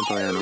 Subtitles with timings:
[0.00, 0.40] ¿O todavía no?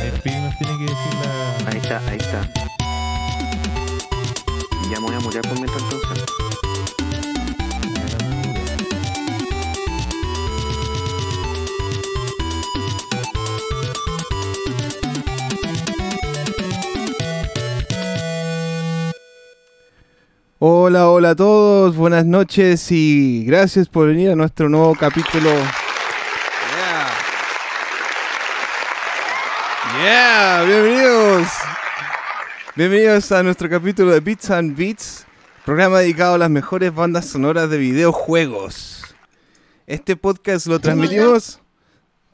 [0.00, 1.70] El Piri nos tiene que decir la.
[1.70, 2.48] Ahí está, ahí está.
[4.90, 6.24] Ya me voy a morir por mientras entonces.
[20.66, 25.50] Hola, hola a todos, buenas noches y gracias por venir a nuestro nuevo capítulo.
[30.00, 30.62] Yeah.
[30.62, 31.48] Yeah, bienvenidos.
[32.76, 35.26] Bienvenidos a nuestro capítulo de Beats and Beats,
[35.66, 39.02] programa dedicado a las mejores bandas sonoras de videojuegos.
[39.86, 41.60] Este podcast lo transmitimos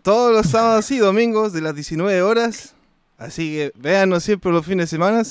[0.02, 2.76] todos los sábados y domingos de las 19 horas,
[3.18, 5.24] así que véanos siempre los fines de semana.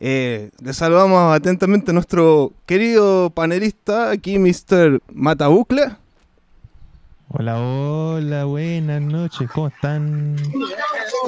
[0.00, 5.00] Eh, le saludamos atentamente a nuestro querido panelista, aquí Mr.
[5.12, 5.96] Matabucle.
[7.30, 9.50] Hola, hola, buenas noches.
[9.50, 10.36] ¿Cómo están,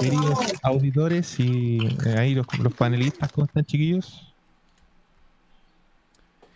[0.00, 3.32] queridos auditores y eh, ahí los, los panelistas?
[3.32, 4.32] ¿Cómo están, chiquillos?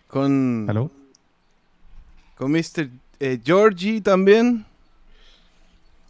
[0.06, 0.90] Con, ¿Aló?
[2.36, 2.88] con Mr.
[3.18, 4.64] eh, Georgie también.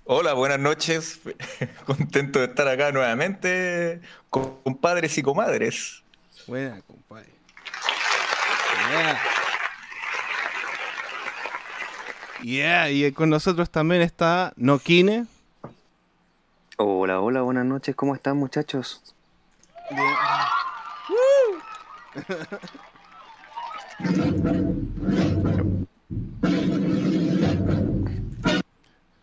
[0.05, 1.19] Hola, buenas noches.
[1.87, 6.04] Contento de estar acá nuevamente con compadres y comadres.
[6.47, 7.33] Buena, compadre.
[8.91, 9.19] Yeah.
[12.43, 15.27] Yeah, y con nosotros también está Nokine.
[16.77, 17.97] Hola, hola, buenas noches.
[17.97, 19.15] ¿Cómo están, muchachos?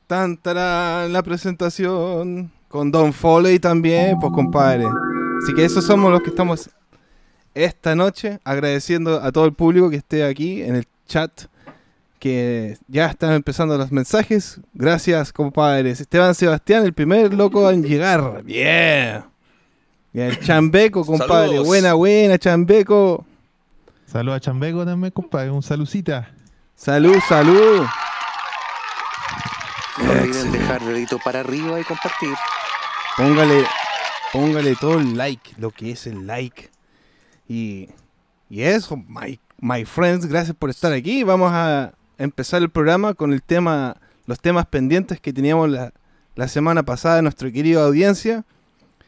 [0.07, 2.51] Tan, tarán, la presentación.
[2.67, 4.87] Con Don Foley también, pues compadre.
[5.43, 6.69] Así que esos somos los que estamos
[7.53, 11.31] esta noche agradeciendo a todo el público que esté aquí en el chat.
[12.19, 14.61] Que ya están empezando los mensajes.
[14.75, 16.01] Gracias, compadres.
[16.01, 18.43] Esteban Sebastián, el primer loco en llegar.
[18.43, 19.23] Bien.
[20.13, 21.47] Bien, el Chambeco, compadre.
[21.47, 21.67] Saludos.
[21.67, 23.25] Buena, buena, Chambeco.
[24.05, 25.49] Saludos a Chambeco también, compadre.
[25.49, 26.29] Un salucita.
[26.75, 27.85] Salud, salud.
[30.03, 32.33] No olviden dejar dedito para arriba y compartir.
[33.17, 33.65] Póngale,
[34.33, 36.70] póngale todo el like, lo que es el like.
[37.51, 37.89] Y,
[38.49, 41.25] y eso, my, my friends, gracias por estar aquí.
[41.25, 45.91] Vamos a empezar el programa con el tema, los temas pendientes que teníamos la,
[46.37, 48.45] la semana pasada de nuestra querida audiencia.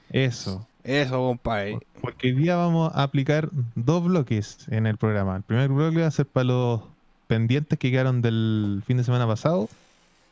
[0.09, 0.67] Eso.
[0.83, 1.79] Eso, compadre.
[2.01, 5.37] Porque hoy día vamos a aplicar dos bloques en el programa.
[5.37, 6.81] El primer bloque va a ser para los
[7.27, 9.69] pendientes que quedaron del fin de semana pasado.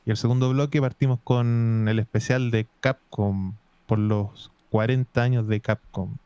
[0.05, 3.53] Y el segundo bloque partimos con el especial de Capcom
[3.85, 6.17] por los 40 años de Capcom.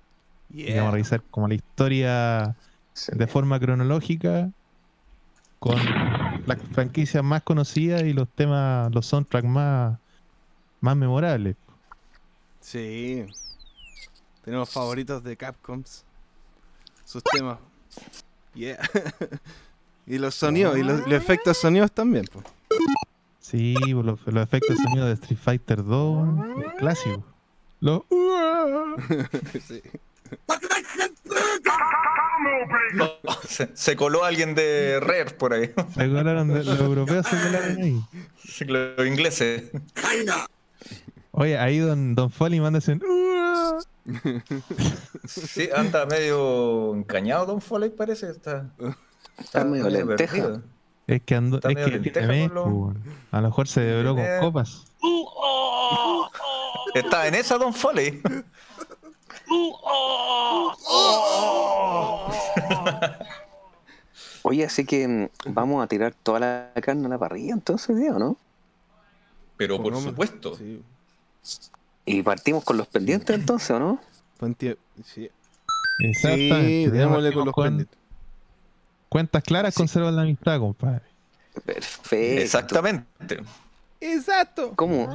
[0.55, 0.75] Y Yeah.
[0.77, 2.55] vamos a revisar como la historia
[3.11, 4.49] de forma cronológica
[5.59, 5.75] con
[6.45, 9.99] las franquicias más conocidas y los temas, los soundtracks más,
[10.79, 11.57] más memorables.
[12.61, 13.25] Sí.
[14.45, 16.05] Tenemos favoritos de Capcoms.
[17.03, 17.57] Sus temas.
[18.53, 18.77] Yeah.
[20.07, 22.25] y los sonidos, y los, los efectos sonidos también.
[22.31, 22.45] pues.
[23.39, 26.27] Sí, los, los efectos de sonido de Street Fighter 2,
[26.66, 27.23] el clásico.
[27.81, 28.03] Los
[29.67, 29.81] Sí.
[33.47, 35.71] Se, se coló alguien de Rare por ahí.
[35.93, 38.01] se colaron de- los europeos se colaron ahí.
[38.67, 39.63] Los ingleses.
[41.31, 42.99] Oye, ahí Don, Don Foley manda ese
[45.27, 48.29] Sí, anda medio encañado Don Foley, parece.
[48.29, 48.69] Está,
[49.37, 50.31] Está medio lenteja.
[50.33, 50.61] perdido.
[51.07, 52.93] Es que andó, Está es medio que tiene lo-.
[53.31, 54.85] A lo mejor se devoró con copas.
[56.93, 58.21] Está en esa Don Foley.
[64.43, 68.07] Oye, así que mm, vamos a tirar toda la carne a la parrilla entonces, ¿sí
[68.09, 68.38] ¿o no?
[69.57, 70.55] Pero por No, supuesto.
[70.55, 70.81] Sí.
[72.05, 73.99] Y partimos con los pendientes entonces, ¿o no?
[75.03, 75.29] Sí.
[75.99, 76.67] Exactamente.
[76.67, 77.97] Sí, démosle con los con pendientes.
[79.09, 81.01] Cuentas claras conservan la amistad, compadre.
[81.66, 82.41] Perfecto.
[82.41, 83.40] Exactamente.
[84.02, 84.73] Exacto.
[84.75, 85.07] ¿Cómo?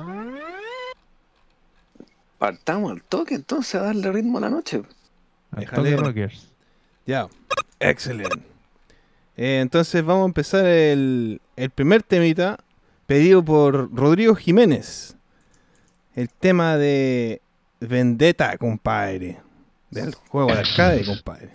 [2.40, 4.80] Partamos al toque entonces a darle ritmo a la noche.
[5.50, 6.48] Al toque rockers.
[7.04, 7.28] Ya.
[7.78, 8.38] Excelente.
[9.36, 12.58] Eh, entonces vamos a empezar el, el primer temita
[13.04, 15.16] pedido por Rodrigo Jiménez.
[16.14, 17.42] El tema de
[17.78, 19.38] Vendetta, compadre.
[19.90, 21.50] Del juego de arcade, compadre.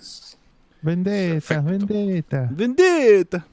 [0.83, 2.47] Vendetta, vendetta.
[2.51, 3.47] Vendetta.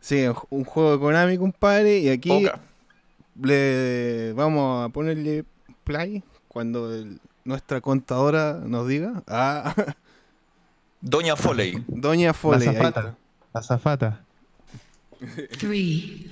[0.00, 1.98] Sí, un juego de Konami, compadre.
[1.98, 2.48] Y aquí
[3.42, 5.44] le vamos a ponerle
[5.84, 6.90] Play cuando
[7.44, 9.22] nuestra contadora nos diga.
[9.28, 9.74] Ah.
[11.00, 11.84] Doña Foley.
[11.86, 12.66] Doña Foley.
[12.66, 13.16] La zafata.
[13.52, 14.24] La zafata.
[15.58, 16.24] 3,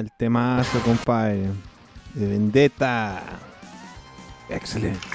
[0.00, 1.50] el temazo, compadre.
[2.14, 3.22] De Vendetta.
[4.48, 5.00] Excelente.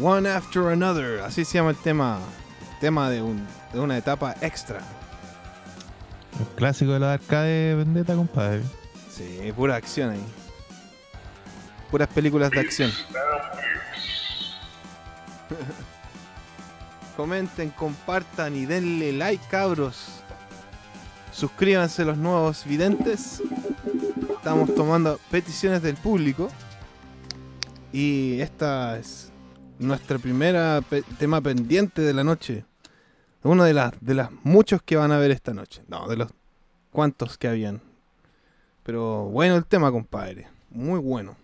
[0.00, 2.18] One After Another, así se llama el tema.
[2.80, 4.80] Tema de, un, de una etapa extra.
[6.38, 8.62] El clásico de la arcade Vendetta, compadre.
[9.10, 10.24] Sí, pura acción ahí.
[11.90, 12.92] Puras películas de acción.
[17.18, 20.22] Comenten, compartan y denle like, cabros.
[21.32, 23.42] Suscríbanse los nuevos videntes.
[24.36, 26.48] Estamos tomando peticiones del público.
[27.92, 29.32] Y esta es
[29.80, 32.64] nuestra primera pe- tema pendiente de la noche.
[33.42, 35.82] Uno de las de las muchos que van a ver esta noche.
[35.88, 36.30] No, de los
[36.92, 37.80] cuantos que habían.
[38.84, 40.46] Pero bueno el tema, compadre.
[40.70, 41.36] Muy bueno.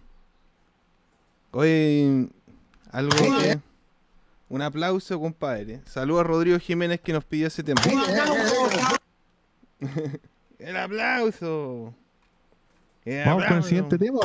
[1.51, 2.31] Hoy
[2.93, 3.59] algo que...
[4.49, 5.81] Un aplauso, compadre.
[5.87, 7.81] Saludos a Rodrigo Jiménez que nos pidió ese tema.
[10.59, 11.95] el aplauso.
[13.05, 14.21] El Vamos con el siguiente tema.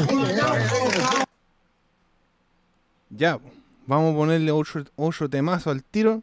[3.10, 3.40] Ya,
[3.88, 6.22] vamos a ponerle otro, otro temazo al tiro.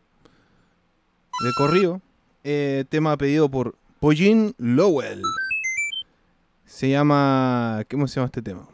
[1.44, 2.00] De corrido.
[2.44, 5.22] Eh, tema pedido por Pollin Lowell.
[6.64, 7.82] Se llama.
[7.90, 8.68] ¿Cómo se llama este tema?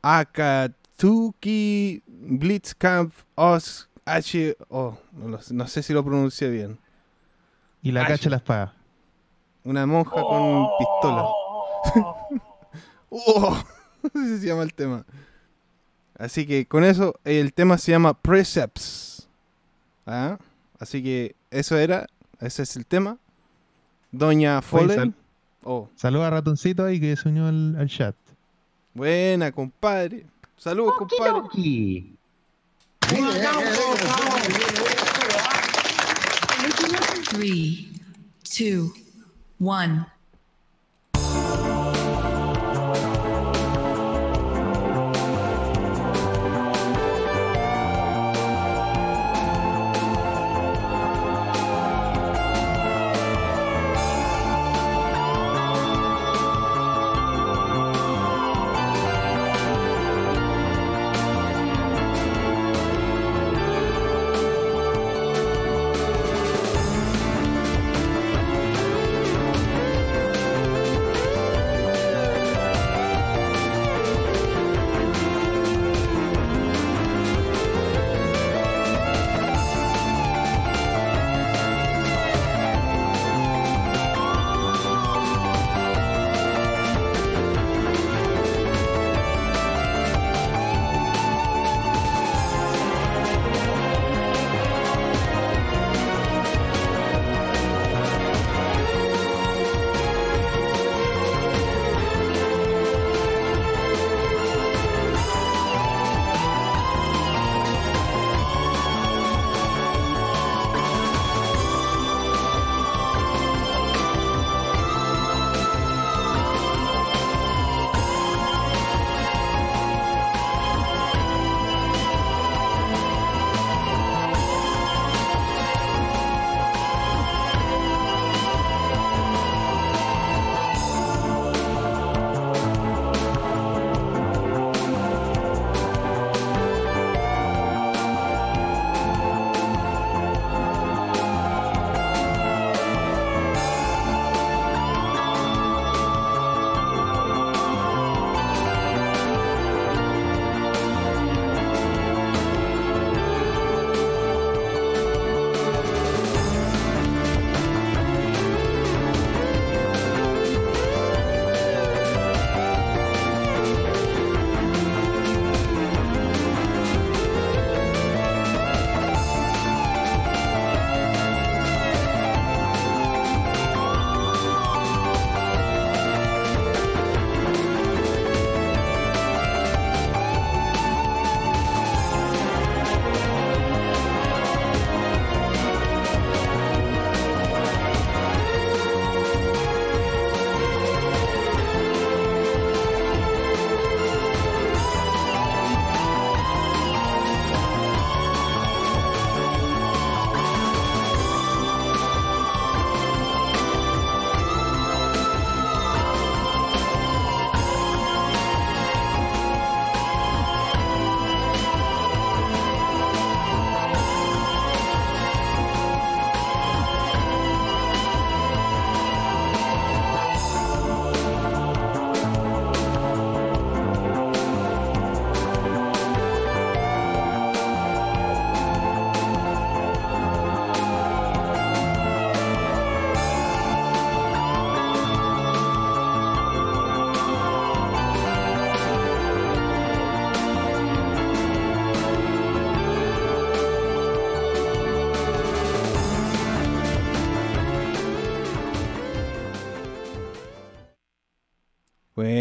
[0.00, 4.56] Akatsuki Blitzkampf Os H.
[4.68, 6.78] Oh, no, no sé si lo pronuncié bien.
[7.82, 8.74] Y la Ay, cacha la espada.
[9.64, 11.24] Una monja con pistola.
[13.10, 13.62] oh,
[14.14, 15.04] así se llama el tema.
[16.18, 19.28] Así que con eso el tema se llama Precepts.
[20.06, 20.38] ¿Ah?
[20.78, 22.06] Así que eso era,
[22.40, 23.18] ese es el tema.
[24.10, 24.96] Doña Fallen.
[24.96, 25.14] sal-
[25.64, 28.16] Oh, Saluda a Ratoncito ahí que se unió al, al chat.
[28.94, 30.26] buena, compadre.
[30.56, 32.12] Saludos, compadre.
[37.24, 37.88] Three,
[38.44, 38.92] two,
[39.58, 40.06] one.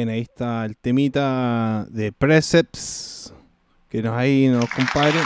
[0.01, 3.36] Bueno, ahí está el temita de Precepts.
[3.88, 5.20] Que nos ahí nos compadre.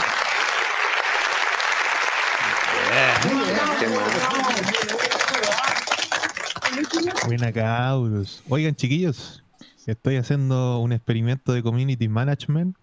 [7.24, 8.42] Buena cabros.
[8.50, 9.42] Oigan, chiquillos,
[9.86, 12.76] estoy haciendo un experimento de community management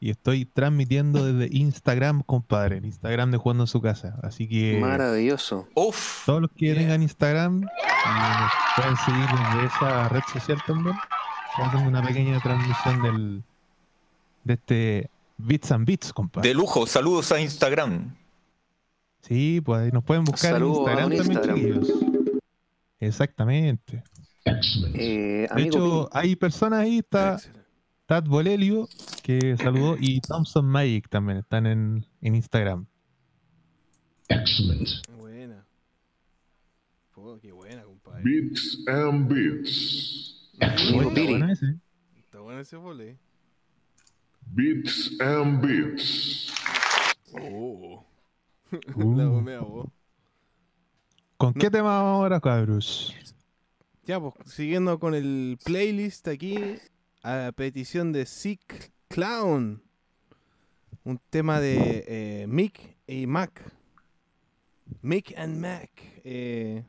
[0.00, 2.78] y estoy transmitiendo desde Instagram, compadre.
[2.78, 4.18] Instagram de jugando en su casa.
[4.24, 5.68] Así que Maravilloso.
[5.74, 6.24] Uf.
[6.26, 7.64] todos los que tengan Instagram
[8.76, 10.96] pueden seguir desde esa red social también.
[11.58, 13.42] Estamos haciendo una pequeña transmisión del
[14.44, 16.48] de este Bits and Bits, compadre.
[16.48, 16.86] De lujo.
[16.86, 18.14] Saludos a Instagram.
[19.22, 22.40] Sí, pues ahí nos pueden buscar Saludos a en Instagram también, Instagram.
[23.00, 24.04] Exactamente.
[24.94, 27.40] Eh, De hecho, hay personas ahí, está.
[28.06, 28.88] Tad Bolelio,
[29.24, 32.86] que saludó, y Thompson Magic también están en, en Instagram.
[35.18, 35.66] Buena.
[37.16, 38.22] Oh, qué buena, compadre.
[38.22, 40.27] Bits and Bits.
[40.60, 41.26] Está Piri.
[41.30, 41.76] bueno ese.
[42.18, 43.16] Está bueno ese vole.
[44.46, 46.52] Bits and Bits.
[47.40, 48.04] Oh.
[48.96, 49.16] Uh.
[49.16, 49.88] La gomea, vos.
[51.38, 53.14] ¿Con qué tema vamos ahora, cabros?
[54.04, 56.58] Ya, pues, siguiendo con el playlist aquí,
[57.22, 59.82] a petición de Sick Clown.
[61.04, 63.72] Un tema de eh, Mick y Mac.
[65.00, 65.90] Mick and Mac.
[66.24, 66.84] eh,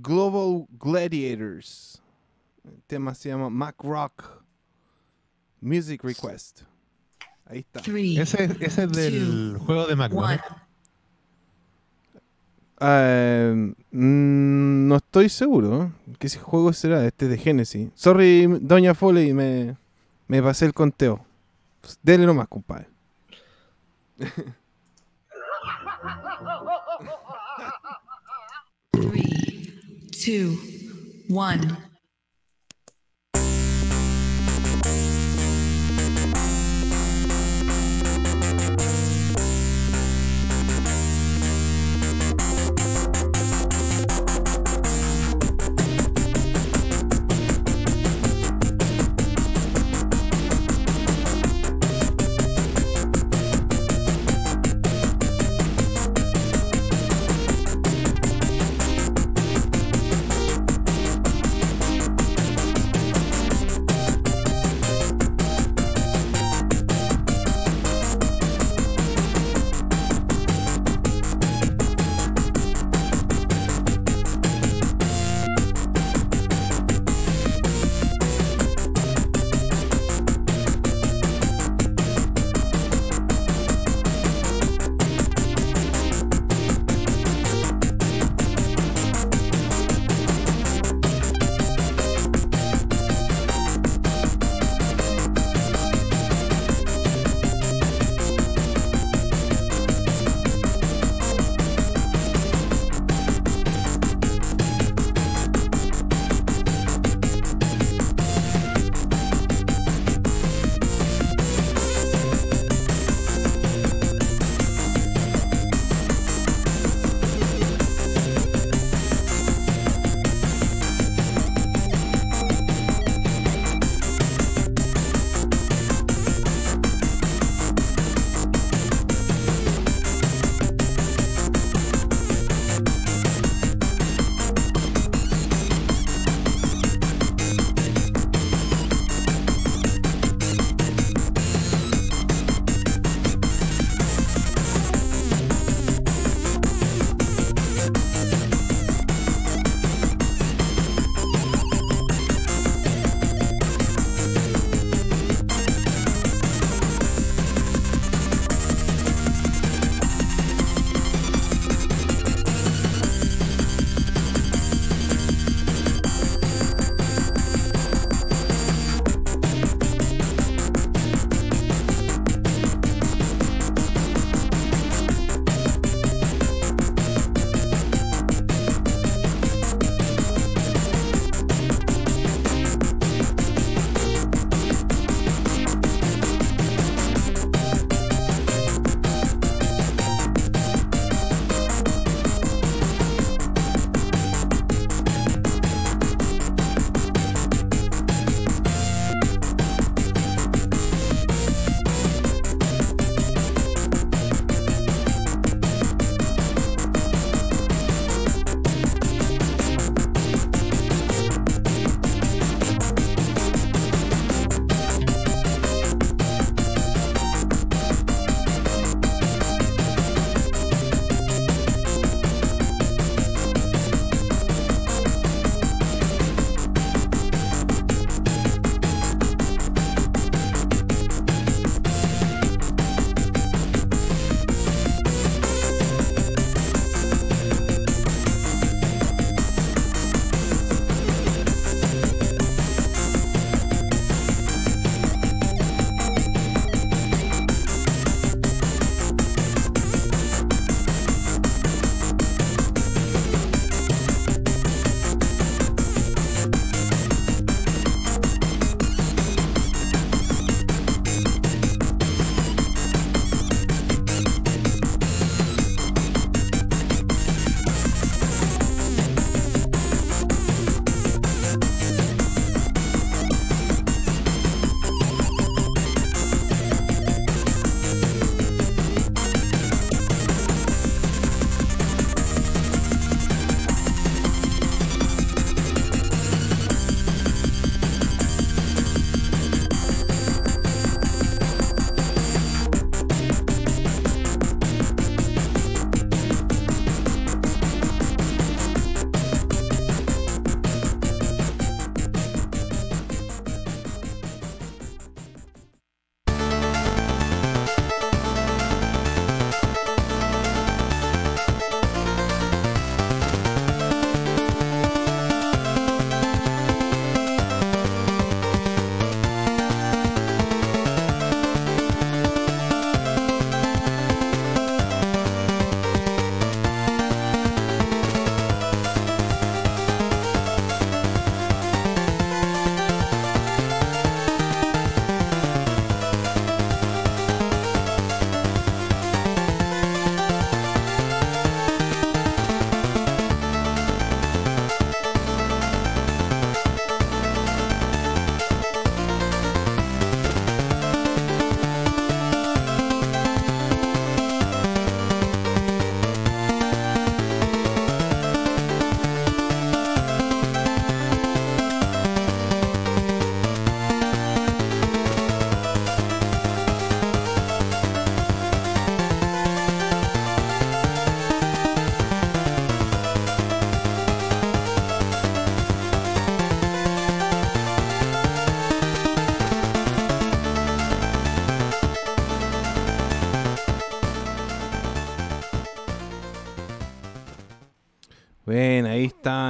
[0.00, 2.02] Global Gladiators.
[2.64, 4.42] El tema se llama Mac Rock.
[5.60, 6.62] Music Request.
[7.46, 7.80] Ahí está.
[7.80, 10.20] Three, Ese, ese es del juego de Mac, ¿no?
[10.20, 10.40] one.
[12.78, 15.84] Ah, mm, no estoy seguro.
[15.84, 15.90] ¿eh?
[16.18, 17.04] ¿Qué ese juego será?
[17.06, 17.90] Este de Genesis.
[17.94, 19.76] Sorry, Doña Foley, me,
[20.28, 21.24] me pasé el conteo.
[21.80, 22.88] Pues, Dele nomás, compadre.
[28.96, 29.72] Three,
[30.10, 30.56] two,
[31.28, 31.76] one.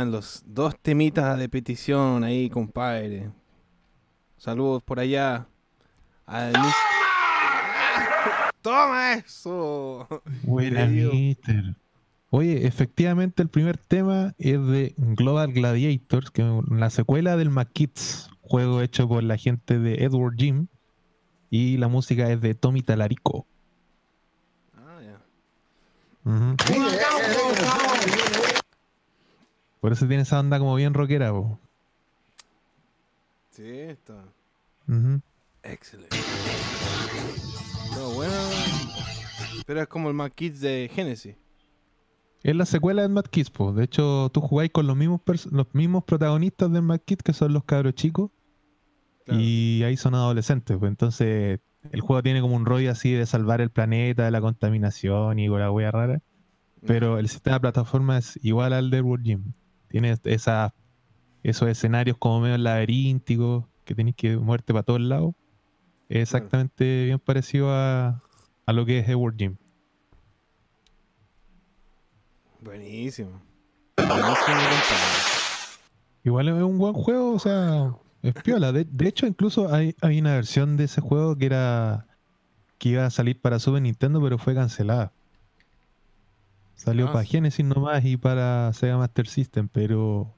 [0.06, 3.30] Están los dos temitas de petición ahí, compadre.
[4.36, 5.46] Saludos por allá.
[6.26, 6.68] Al mi-
[8.62, 10.06] ¡Toma eso!
[10.42, 11.74] Buena, mister.
[12.30, 18.28] Oye, efectivamente el primer tema es de Global Gladiators, que es la secuela del McKids,
[18.42, 20.66] juego hecho por la gente de Edward Jim.
[21.48, 23.46] Y la música es de Tommy Talarico.
[24.74, 25.20] Ah, ya.
[26.30, 26.56] Ujú.
[29.86, 31.60] Por eso tiene esa onda como bien rockera, po.
[33.52, 34.14] Sí, está.
[34.88, 35.20] Ujú.
[35.62, 36.16] Excelente.
[37.94, 38.34] Todo bueno.
[39.64, 41.36] Pero es como el Mac Kids de Genesis.
[42.42, 43.72] Es la secuela del Mad Kids, po.
[43.72, 45.20] De hecho, tú jugáis con los mismos,
[45.52, 48.32] los mismos protagonistas del Mad Kids, que son los cabros chicos.
[49.24, 49.40] Claro.
[49.40, 51.60] Y ahí son adolescentes, pues entonces
[51.92, 55.46] el juego tiene como un rollo así de salvar el planeta de la contaminación y
[55.46, 56.22] con la wea rara.
[56.84, 59.52] Pero el sistema de plataforma es igual al de World Gym.
[59.88, 60.74] Tiene esa,
[61.42, 65.34] esos escenarios como medio laberínticos que tenéis que moverte para todos lados.
[66.08, 68.22] Es exactamente bien parecido a,
[68.66, 69.56] a lo que es Edward Gym.
[72.60, 73.40] Buenísimo.
[73.96, 74.60] Buenísimo.
[76.24, 78.72] Igual es un buen juego, o sea, es piola.
[78.72, 82.06] De, de hecho, incluso hay, hay una versión de ese juego que era
[82.78, 85.12] que iba a salir para Super Nintendo, pero fue cancelada.
[86.76, 87.24] Salió Ah, para.
[87.24, 90.32] Genesis nomás y para Sega Master System, pero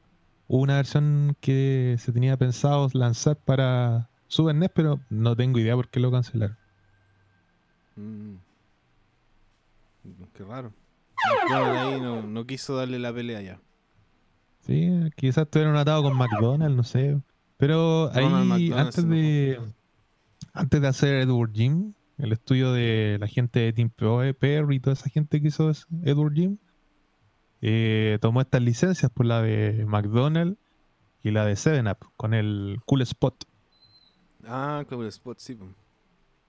[0.47, 5.75] hubo una versión que se tenía pensado lanzar para Super NES, pero no tengo idea
[5.75, 6.57] por qué lo cancelaron.
[7.97, 8.35] Mm.
[10.35, 10.73] Qué raro.
[11.51, 13.61] Ahí no, no quiso darle la pelea ya.
[14.61, 17.21] Sí, quizás estuvieron atados con McDonald's, no sé.
[17.57, 19.61] Pero ahí, antes de,
[20.53, 24.95] antes de hacer Edward Jim, el estudio de la gente de Team Perry y toda
[24.95, 25.71] esa gente que hizo
[26.03, 26.59] Edward Jim,
[27.61, 30.59] eh, tomó estas licencias por la de McDonald's
[31.23, 33.45] y la de 7-Up con el Cool Spot.
[34.47, 35.59] Ah, Club Spot, sí.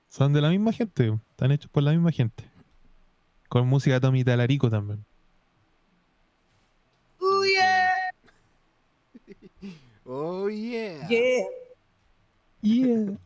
[0.08, 2.44] Son de la misma gente, están hechos por la misma gente.
[3.48, 5.06] Con música de Tommy Talarico también.
[10.12, 11.08] Oh, yeah.
[12.62, 13.18] Yeah.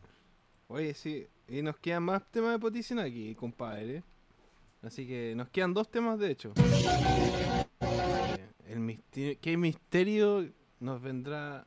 [0.68, 1.26] Oye, sí.
[1.48, 4.02] Y nos quedan más temas de petición aquí, compadre.
[4.82, 6.52] Así que nos quedan dos temas, de hecho.
[7.80, 10.48] Eh, El misterio, ¿Qué misterio
[10.80, 11.66] nos vendrá?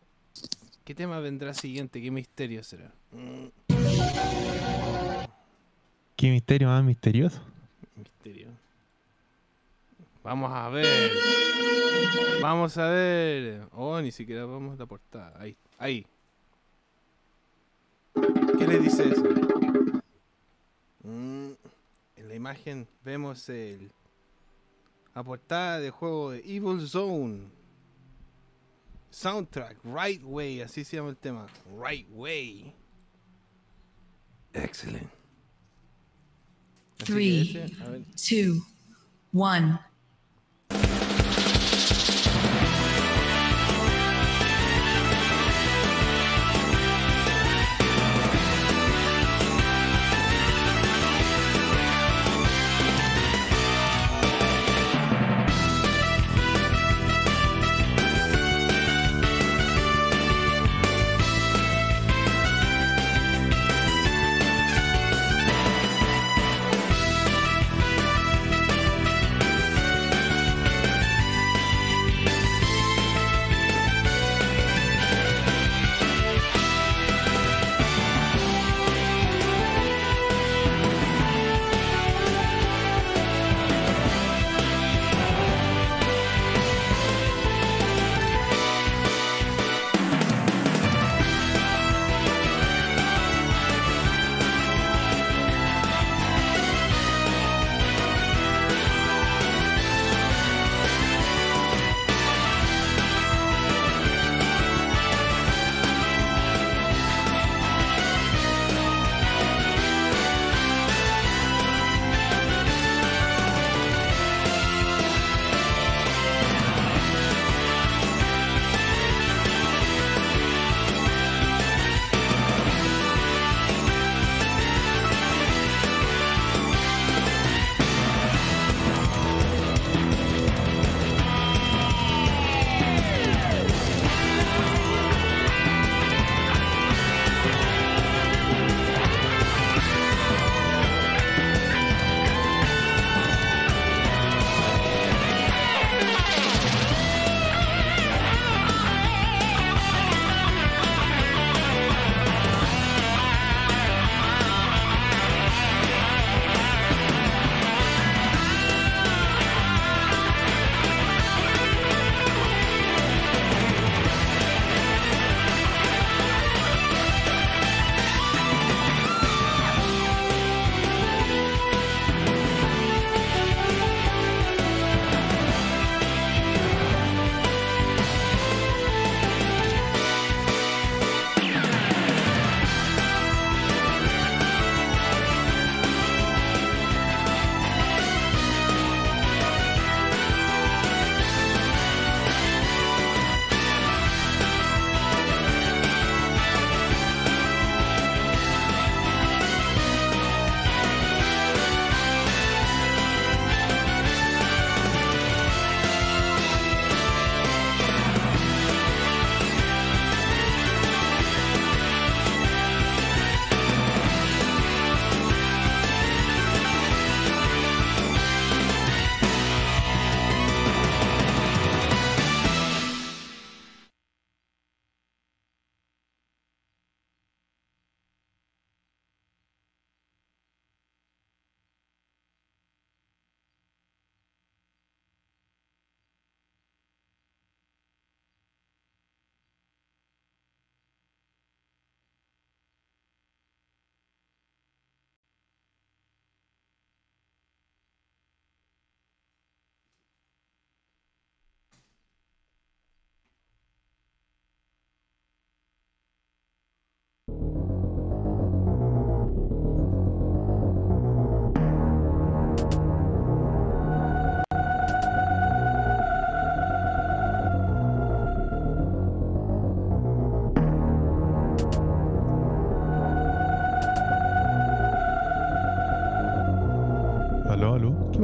[0.84, 2.02] ¿Qué tema vendrá siguiente?
[2.02, 2.92] ¿Qué misterio será?
[6.16, 7.42] Qué misterio más misterioso.
[7.96, 8.50] misterio.
[10.24, 11.12] Vamos a ver.
[12.42, 13.68] Vamos a ver.
[13.72, 15.34] Oh, ni siquiera vamos a la portada.
[15.40, 16.06] Ahí, ahí.
[18.58, 19.18] ¿Qué le dices?
[21.04, 21.52] Mm,
[22.16, 23.92] en la imagen vemos el,
[25.14, 27.52] la portada juego de Evil Zone.
[29.12, 31.48] Soundtrack, Right Way, así se llama el tema.
[31.80, 32.74] Right Way.
[34.54, 35.10] Excelente.
[36.98, 38.64] 3, 2,
[39.34, 39.87] 1.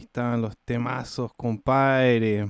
[0.10, 2.50] Están los temazos, compadre.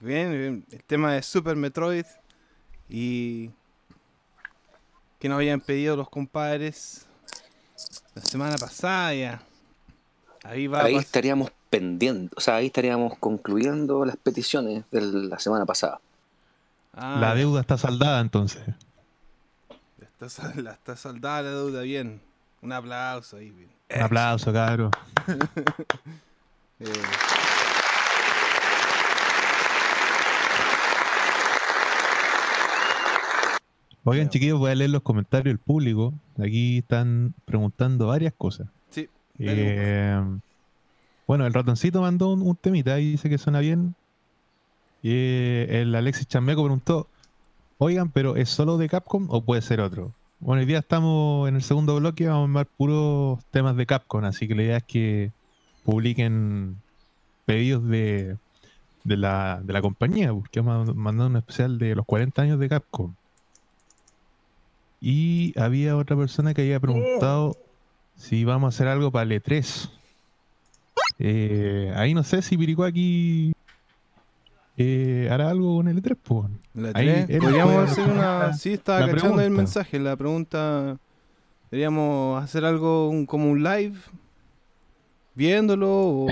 [0.00, 2.04] Bien, bien, el tema de Super Metroid
[2.88, 3.50] y
[5.20, 7.06] que nos habían pedido los compadres
[8.16, 9.42] la semana pasada ya.
[10.42, 16.00] Ahí va estaríamos pendientes, o sea, ahí estaríamos concluyendo las peticiones de la semana pasada.
[16.92, 18.60] Ah, La deuda está saldada entonces.
[20.24, 22.20] Está, sal- la- está saldada la deuda, bien.
[22.62, 23.68] Un aplauso ahí, bien.
[23.94, 24.90] Un aplauso, cabrón.
[26.80, 26.90] Eh,
[34.06, 36.12] Oigan, chiquillos, voy a leer los comentarios del público.
[36.38, 38.66] Aquí están preguntando varias cosas.
[38.90, 39.08] sí,
[39.38, 40.20] Eh,
[41.26, 43.94] bueno, el ratoncito mandó un, un temita y dice que suena bien.
[45.02, 47.08] Y eh, el Alexis Chameco preguntó,
[47.78, 50.12] oigan, pero ¿es solo de Capcom o puede ser otro?
[50.40, 54.24] Bueno, hoy día estamos en el segundo bloque, vamos a armar puros temas de Capcom,
[54.24, 55.30] así que la idea es que
[55.84, 56.76] publiquen
[57.46, 58.36] pedidos de,
[59.04, 62.58] de, la, de la compañía, porque vamos a mandar un especial de los 40 años
[62.58, 63.14] de Capcom.
[65.00, 67.56] Y había otra persona que había preguntado
[68.16, 69.90] si vamos a hacer algo para el E3.
[71.18, 73.53] Eh, ahí no sé si Piricuaki
[74.76, 76.50] eh, hará algo con el E3, pues.
[76.74, 78.52] La Ahí, tres, él podríamos puede hacer una.
[78.54, 79.56] Sí, estaba la cachando el pregunta.
[79.62, 79.98] mensaje.
[80.00, 80.96] La pregunta.
[81.70, 83.96] Deberíamos hacer algo un- como un live.
[85.34, 85.88] Viéndolo.
[85.90, 86.26] O.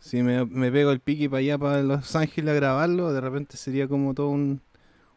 [0.00, 3.56] Si me, me pego el piqui para allá, para Los Ángeles a grabarlo, de repente
[3.56, 4.60] sería como todo un,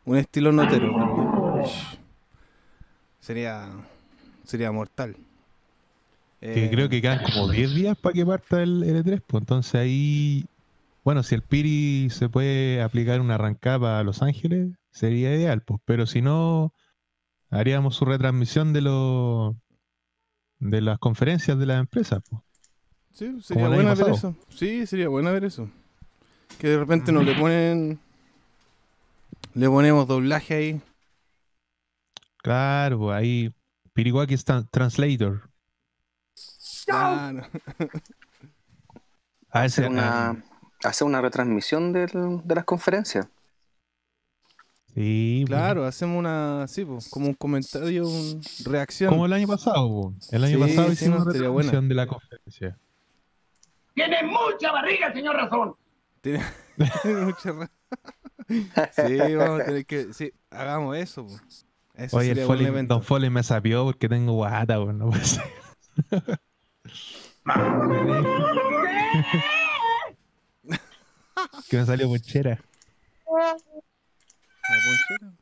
[0.05, 0.91] un estilo notero.
[0.95, 1.63] pero,
[3.19, 3.69] sería.
[4.45, 5.15] Sería mortal.
[6.39, 9.41] Que Eh, creo que quedan como 10 días para que parta el, el E3, pues
[9.41, 10.45] entonces ahí.
[11.09, 15.81] Bueno, si el Piri se puede aplicar una arrancada a Los Ángeles, sería ideal, pues.
[15.83, 16.71] Pero si no,
[17.49, 19.55] haríamos su retransmisión de los
[20.59, 22.21] de las conferencias de las empresas.
[22.29, 22.43] pues.
[23.11, 24.35] Sí, sería buena ver eso.
[24.49, 25.67] Sí, sería buena ver eso.
[26.59, 27.99] Que de repente nos le ponen.
[29.55, 30.81] Le ponemos doblaje ahí.
[32.43, 33.51] Claro, pues ahí
[33.93, 35.49] Piriwaki es tran- Translator.
[36.91, 37.41] Ah, no.
[39.49, 40.43] A ese- una,
[40.83, 43.27] hacer una retransmisión del- de las conferencias.
[44.95, 45.59] Sí, pues.
[45.59, 46.65] Claro, hacemos una.
[46.67, 49.11] Sí, pues, como un comentario, un reacción.
[49.11, 50.13] Como el año pasado, po.
[50.31, 51.67] el año Sí, pasado sí, hicimos una estaría buena.
[51.67, 52.77] retransmisión de la conferencia.
[53.93, 55.75] Tiene mucha barriga, señor Razón.
[56.21, 56.43] Tiene
[57.25, 57.71] mucha ra-
[59.07, 60.11] Sí, vamos a tener que.
[60.13, 61.27] Sí, hagamos eso.
[61.27, 61.33] po.
[61.93, 62.85] Eso Oye, el Foley.
[62.87, 65.43] Don Foley me sapió porque tengo guata, po, no puede ser.
[71.69, 72.59] que me salió puchera.
[73.31, 73.55] ¿La
[74.85, 75.33] ponchera?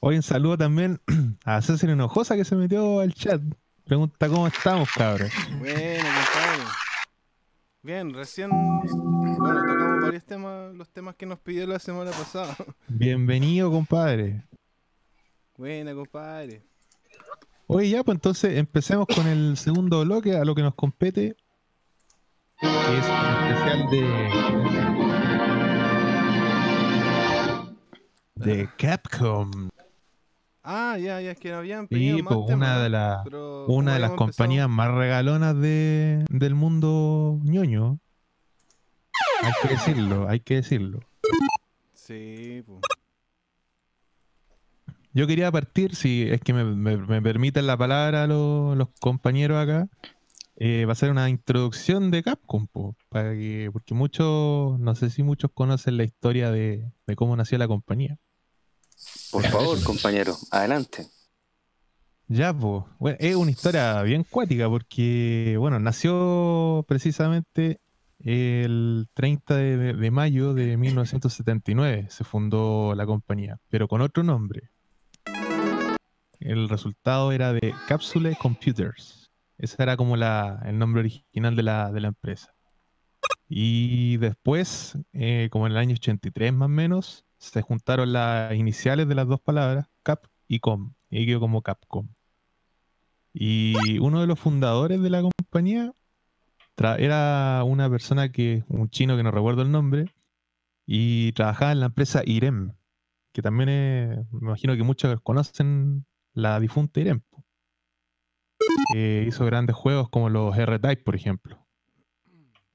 [0.00, 1.00] Hoy un saludo también
[1.44, 3.40] a César Hinojosa que se metió al chat.
[3.84, 5.30] Pregunta cómo estamos, cabros.
[5.58, 6.64] Bueno, compadre.
[7.82, 8.50] Bien, recién.
[8.50, 12.56] Bueno, tocamos varios temas, los temas que nos pidió la semana pasada.
[12.88, 14.42] Bienvenido, compadre.
[15.56, 16.62] Buena, compadre.
[17.68, 21.36] Oye, ya, pues entonces empecemos con el segundo bloque, a lo que nos compete.
[22.60, 24.04] Que es el especial de.
[28.34, 29.70] de Capcom.
[30.64, 33.94] Ah, ya, ya, es que habían Sí, pedido más pues una de, las Pero una
[33.94, 37.98] de las compañías más regalonas de, del mundo ñoño.
[39.42, 41.00] Hay que decirlo, hay que decirlo.
[41.92, 42.80] Sí, pues.
[45.14, 49.58] Yo quería partir, si es que me, me- me permiten la palabra los, los compañeros
[49.62, 49.88] acá,
[50.56, 55.10] eh, va a ser una introducción de Capcom, po, para que, porque muchos, no sé
[55.10, 58.18] si muchos conocen la historia de, de cómo nació la compañía.
[59.30, 61.06] Por favor, compañero, adelante.
[62.26, 67.80] Ya, pues, bueno, es una historia bien cuática porque, bueno, nació precisamente
[68.18, 74.70] el 30 de, de mayo de 1979, se fundó la compañía, pero con otro nombre.
[76.44, 79.30] El resultado era de Capsule Computers.
[79.56, 82.54] Ese era como la, el nombre original de la, de la empresa.
[83.48, 89.08] Y después, eh, como en el año 83 más o menos, se juntaron las iniciales
[89.08, 92.08] de las dos palabras, Cap y Com, y quedó como Capcom.
[93.32, 95.94] Y uno de los fundadores de la compañía
[96.76, 100.14] era una persona que, un chino que no recuerdo el nombre,
[100.84, 102.74] y trabajaba en la empresa Irem,
[103.32, 106.04] que también es, me imagino que muchos conocen
[106.34, 107.22] la difunta Irem.
[108.94, 111.64] hizo grandes juegos como los R-Type, por ejemplo.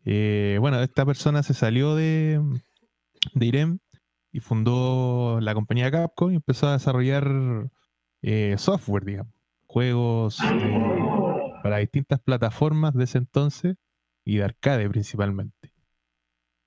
[0.05, 2.41] Eh, bueno, esta persona se salió de,
[3.33, 3.79] de Irem
[4.31, 7.69] y fundó la compañía Capcom y empezó a desarrollar
[8.21, 9.33] eh, software, digamos,
[9.65, 13.75] juegos eh, para distintas plataformas de ese entonces
[14.25, 15.73] y de arcade principalmente.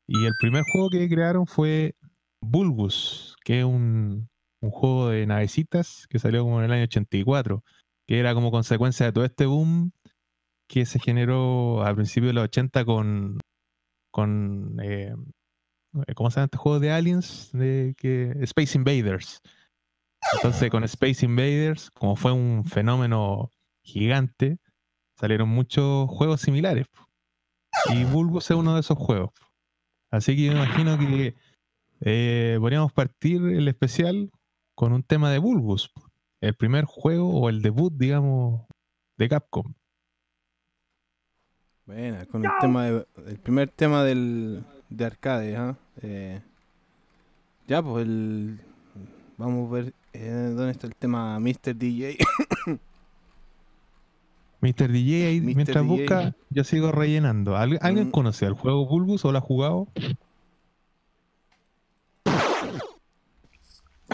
[0.06, 1.94] Y el primer juego que crearon fue
[2.40, 4.28] Bulbus, que es un,
[4.62, 7.62] un juego de navecitas que salió como en el año 84,
[8.06, 9.92] que era como consecuencia de todo este boom
[10.68, 13.40] que se generó a principios de los 80 con,
[14.10, 15.14] con eh,
[16.14, 17.50] ¿cómo se llama este juego de aliens?
[17.52, 19.42] De que, Space Invaders.
[20.34, 23.50] Entonces con Space Invaders, como fue un fenómeno
[23.84, 24.58] gigante,
[25.18, 26.86] salieron muchos juegos similares.
[27.92, 29.30] Y Bulbus es uno de esos juegos.
[30.10, 31.34] Así que yo imagino que
[32.00, 34.30] eh, podríamos partir el especial
[34.74, 35.92] con un tema de Bulbus.
[36.40, 38.62] El primer juego o el debut, digamos,
[39.16, 39.74] de Capcom.
[41.86, 45.76] Bueno, con el tema de- el primer tema del de arcade, ¿ah?
[46.02, 46.40] Eh,
[47.66, 48.60] ya, pues el
[49.36, 51.74] vamos a ver eh, dónde está el tema Mr.
[51.76, 52.18] DJ.
[54.60, 54.92] Mr.
[54.92, 55.54] DJ, ahí, Mr.
[55.56, 55.96] mientras DJ.
[55.96, 57.56] busca, yo sigo rellenando.
[57.56, 58.12] ¿Al- ¿Alguien Mm.
[58.12, 59.88] conoce el juego Bulbus o lo ha jugado?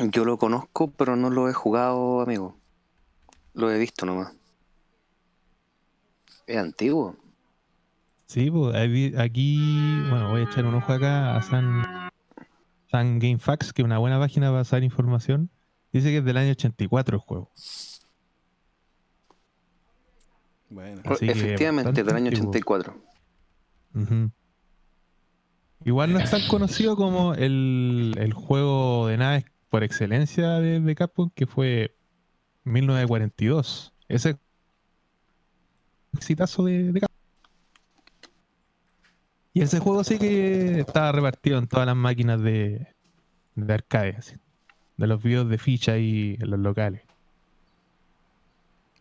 [0.06, 2.56] Yo lo conozco, pero no lo he jugado, amigo.
[3.54, 4.32] Lo he visto nomás.
[6.46, 7.16] Es antiguo.
[8.26, 8.76] Sí, pues
[9.18, 9.56] aquí,
[10.10, 12.10] bueno, voy a echar un ojo acá a San,
[12.90, 15.50] San GameFAQs, que es una buena página para pasar información.
[15.92, 17.50] Dice que es del año 84 el juego.
[20.68, 22.50] bueno, Así Efectivamente, del año antiguo.
[22.50, 22.94] 84.
[23.94, 24.30] Ujú.
[25.84, 30.94] Igual no es tan conocido como el, el juego de naves por excelencia de, de
[30.94, 31.94] Capcom, que fue
[32.64, 33.92] 1942.
[34.08, 34.36] Ese
[36.14, 37.16] exitazo de, de Capcom.
[39.52, 42.86] Y ese juego sí que estaba repartido en todas las máquinas de,
[43.56, 44.36] de arcade, así,
[44.96, 47.02] de los videos de ficha y en los locales.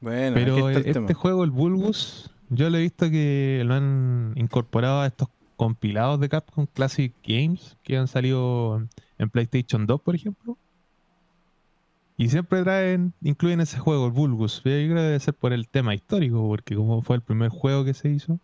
[0.02, 1.14] Bueno, Pero el este tema.
[1.14, 6.30] juego, el Bulbus, yo lo he visto que lo han incorporado a estos compilados de
[6.30, 8.88] Capcom Classic Games que han salido
[9.18, 10.58] en PlayStation 2, por ejemplo.
[12.18, 14.58] Y siempre traen, incluyen ese juego, el Bulbus.
[14.58, 17.86] Yo creo que debe ser por el tema histórico, porque como fue el primer juego
[17.86, 18.40] que se hizo.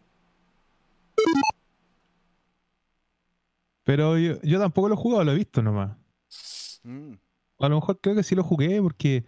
[3.84, 5.98] Pero yo, yo tampoco lo he jugado, lo he visto nomás.
[6.84, 7.14] Mm,
[7.60, 9.26] A lo mejor creo que sí lo jugué porque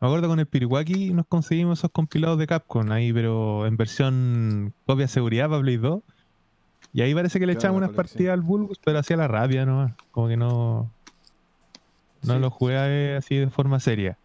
[0.00, 4.74] me acuerdo con el Piriwaki nos conseguimos esos compilados de Capcom ahí, pero en versión
[4.86, 6.02] copia de seguridad para Play 2.
[6.92, 9.64] Y ahí parece que le Claro, la unas partidas al Bulbus, pero hacía la rabia
[9.66, 9.92] nomás.
[10.10, 10.90] Como que no.
[12.24, 12.40] No Sí.
[12.40, 14.18] lo jugué eh, así de forma seria.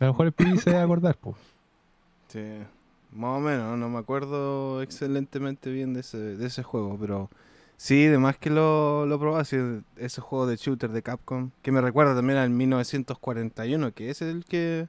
[0.00, 1.36] A lo mejor el Piri se debe acordar, pues.
[2.28, 2.42] Sí,
[3.12, 7.30] más o menos, no me acuerdo excelentemente bien de ese, de ese juego, pero
[7.78, 9.56] sí, además que lo, lo probé, así,
[9.96, 14.44] ese juego de shooter de Capcom, que me recuerda también al 1941, que es el
[14.44, 14.88] que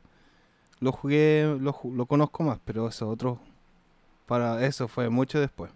[0.82, 3.40] lo jugué, lo, lo conozco más, pero eso otro,
[4.26, 5.72] para eso fue mucho después.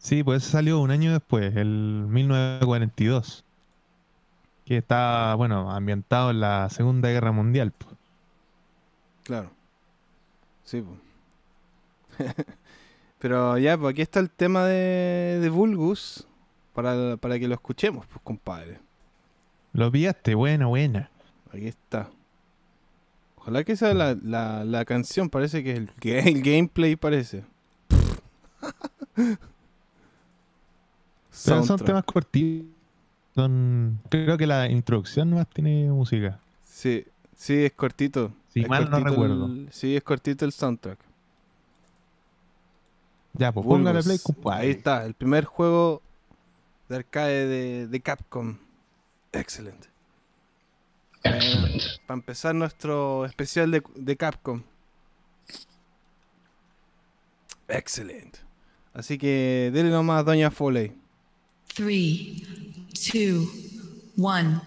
[0.00, 3.44] Sí, pues salió un año después, el 1942.
[4.64, 7.72] Que está, bueno, ambientado en la Segunda Guerra Mundial.
[7.76, 7.94] pues.
[9.24, 9.50] Claro.
[10.64, 10.82] Sí,
[12.16, 12.34] pues.
[13.18, 16.26] Pero ya, pues aquí está el tema de, de Vulgus,
[16.72, 18.80] para, para que lo escuchemos, pues compadre.
[19.74, 21.10] Lo pillaste, buena, buena.
[21.52, 22.08] Aquí está.
[23.36, 27.44] Ojalá que sea la, la, la canción, parece que el, que el gameplay parece.
[31.44, 32.68] Pero son temas cortitos.
[33.34, 36.40] Son, creo que la introducción nomás tiene música.
[36.64, 37.04] Sí,
[37.36, 38.32] sí, es cortito.
[38.48, 39.46] Si Es mal no cortito recuerdo.
[39.46, 40.98] el- sí, es cortito el soundtrack.
[43.34, 44.60] Ya, pues póngale play, compadre.
[44.66, 46.02] Ahí está, el primer juego
[46.88, 48.58] de arcade de, de Capcom.
[49.32, 49.88] Excelente.
[51.22, 54.62] para empezar nuestro especial de, de Capcom.
[57.68, 58.40] Excelente.
[58.92, 60.92] Así que dele nomás, Doña Foley.
[61.72, 62.44] Three,
[62.94, 63.48] two,
[64.16, 64.60] one.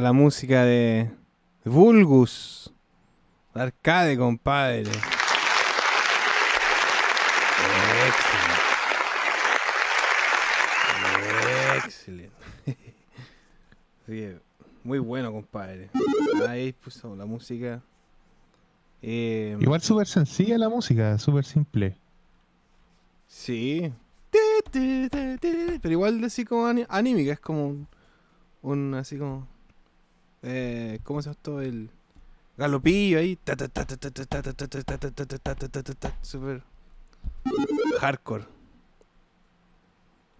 [0.00, 1.10] La música de
[1.64, 2.72] Vulgus.
[3.52, 4.90] Arcade, compadre.
[11.84, 12.32] Excelente.
[14.06, 14.40] Excelente.
[14.84, 15.90] Muy bueno, compadre.
[16.48, 17.82] Ahí puso la música.
[19.02, 21.96] Eh, Igual súper sencilla la música, súper simple.
[23.26, 23.92] Sí.
[24.72, 27.88] Pero igual así como anímica, es como un,
[28.62, 29.46] un así como
[30.42, 31.90] eh, ¿cómo se llama todo El
[32.56, 33.38] galopillo ahí.
[36.22, 36.62] Super
[38.00, 38.44] hardcore.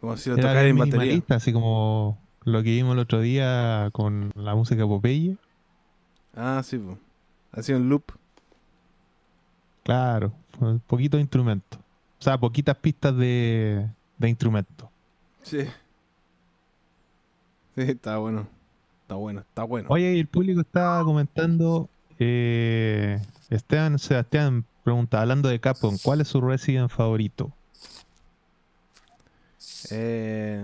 [0.01, 1.23] Como si lo tocara en batería.
[1.29, 5.37] Así como lo que vimos el otro día con la música Popeye.
[6.35, 6.99] Ah, sí, pues.
[7.53, 8.13] Hacía un loop.
[9.83, 10.33] Claro,
[10.87, 11.81] poquitos instrumentos.
[12.21, 13.89] O sea, poquitas pistas de,
[14.19, 14.89] de instrumentos.
[15.43, 15.65] Sí.
[17.75, 18.47] Sí, está bueno.
[19.09, 19.89] Está bueno, está bueno.
[19.89, 21.89] Oye, y el público está comentando.
[22.19, 27.51] Eh, Esteban Sebastián pregunta, hablando de Capcom, ¿cuál es su Resident favorito?
[29.91, 30.63] Eh,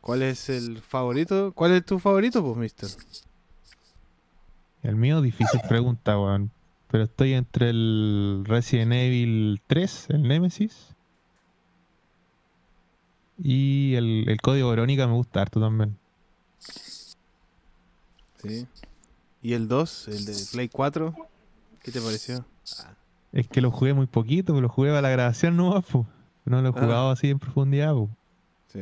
[0.00, 1.52] ¿Cuál es el favorito?
[1.54, 2.88] ¿Cuál es tu favorito, pues, mister?
[4.82, 6.50] El mío, difícil pregunta, weón.
[6.90, 10.96] Pero estoy entre el Resident Evil 3, el Nemesis.
[13.40, 15.96] Y el, el código Verónica me gusta harto también.
[18.42, 18.66] Sí.
[19.42, 21.14] ¿Y el 2, el de Play 4?
[21.82, 22.44] ¿Qué te pareció?
[23.32, 25.82] Es que lo jugué muy poquito, pero lo jugué para la grabación no
[26.44, 26.80] No lo he Ah.
[26.80, 28.08] jugado así en profundidad, po.
[28.72, 28.80] Sí.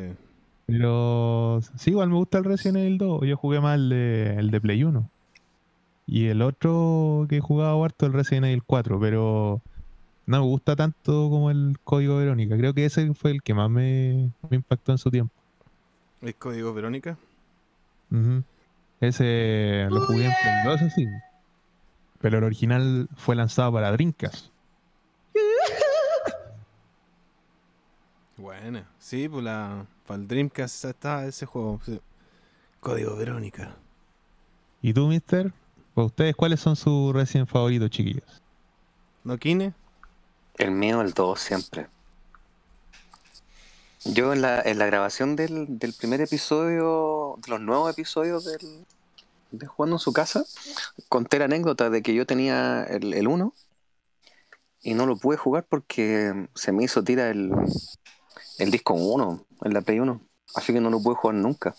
[0.66, 3.20] Pero sí, igual me gusta el Resident Evil 2.
[3.26, 5.08] Yo jugué más el de, el de Play 1.
[6.06, 8.98] Y el otro que he jugado harto, el Resident Evil 4.
[9.00, 9.60] Pero
[10.26, 12.56] no me gusta tanto como el Código Verónica.
[12.56, 15.32] Creo que ese fue el que más me, me impactó en su tiempo.
[16.22, 17.16] ¿El código Verónica?
[19.00, 21.07] Ese lo jugué en Play 2, eso sí.
[22.20, 24.48] Pero el original fue lanzado para Dreamcast.
[28.36, 31.80] Bueno, sí, pues la, para el Dreamcast está ese juego.
[31.84, 32.00] sí.
[32.80, 33.74] Código Verónica.
[34.82, 35.52] ¿Y tú, Mister?
[35.94, 38.42] Pues ustedes, ¿cuáles son sus Resident favoritos, chiquillos?
[39.24, 39.72] ¿No, Kine?
[40.59, 41.88] El mío, el 2 siempre.
[44.12, 48.86] Yo en la, en la grabación del, del primer episodio, de los nuevos episodios del,
[49.50, 50.44] de Jugando en su casa,
[51.09, 53.52] conté la anécdota de que yo tenía el, el 1
[54.82, 57.50] y no lo pude jugar porque se me hizo tira el,
[58.59, 60.20] el disco 1 en la Play 1.
[60.54, 61.74] Así que no lo pude jugar nunca.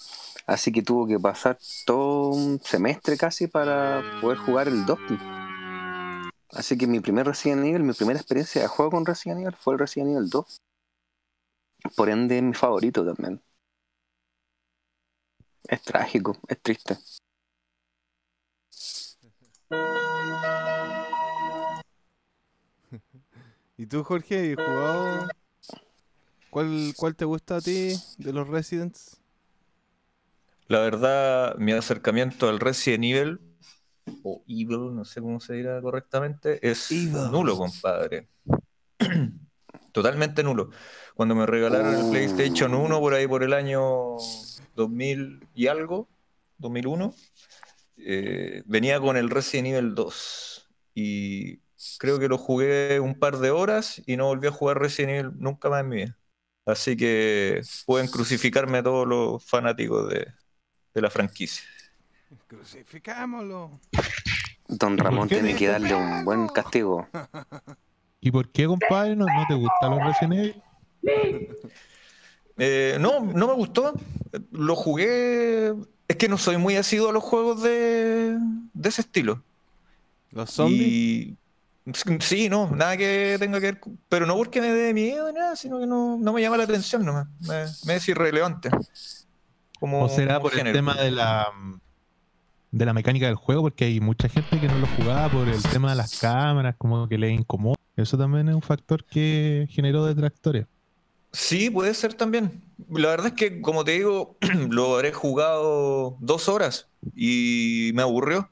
[0.45, 4.99] Así que tuvo que pasar todo un semestre casi para poder jugar el 2.
[6.51, 9.73] Así que mi primer Resident Evil, mi primera experiencia de juego con Resident Evil fue
[9.73, 10.61] el Resident Evil 2.
[11.95, 13.41] Por ende, es mi favorito también.
[15.67, 16.97] Es trágico, es triste.
[23.78, 25.28] ¿Y tú, Jorge, has jugado?
[26.49, 29.21] ¿Cuál, ¿Cuál te gusta a ti de los Residents?
[30.67, 33.39] La verdad, mi acercamiento al Resident Evil,
[34.23, 37.32] o Evil, no sé cómo se dirá correctamente, es Evil.
[37.32, 38.28] nulo, compadre.
[39.91, 40.71] Totalmente nulo.
[41.18, 42.11] Cuando me regalaron el.
[42.11, 44.18] PlayStation 1 por ahí por el año
[44.76, 46.07] 2000 y algo,
[46.59, 47.11] 2001,
[47.97, 50.70] eh, venía con el Resident Evil 2.
[50.93, 51.57] Y
[51.97, 55.32] creo que lo jugué un par de horas y no volví a jugar Resident Evil
[55.39, 56.18] nunca más en mi vida.
[56.68, 60.28] Así que pueden crucificarme a todos los fanáticos de,
[60.93, 61.65] de la franquicia.
[62.45, 63.80] Crucificámoslo.
[64.68, 67.07] Don Ramón tiene que darle un buen castigo.
[68.22, 70.63] ¿Y por qué, compadre, no, no te gustan los Resident Evil?
[72.59, 73.93] Eh, no, no me gustó.
[74.51, 75.75] Lo jugué.
[76.07, 78.35] Es que no soy muy asiduo a los juegos de,
[78.73, 79.43] de ese estilo.
[80.31, 80.81] ¿Los zombies?
[80.81, 81.37] Y
[82.19, 83.81] sí, no, nada que tenga que ver.
[84.09, 86.63] Pero no porque me dé miedo ni nada, sino que no, no me llama la
[86.63, 87.27] atención nomás.
[87.41, 88.69] Me, me es irrelevante.
[89.79, 91.47] Como, ¿O será como por el tema de la
[92.71, 93.63] de la mecánica del juego?
[93.63, 97.07] Porque hay mucha gente que no lo jugaba por el tema de las cámaras, como
[97.07, 97.75] que le incomoda.
[97.95, 100.65] Eso también es un factor que generó detractores.
[101.39, 102.63] Sí, puede ser también.
[102.89, 104.38] La verdad es que, como te digo,
[104.69, 108.49] lo habré jugado dos horas y me aburrió.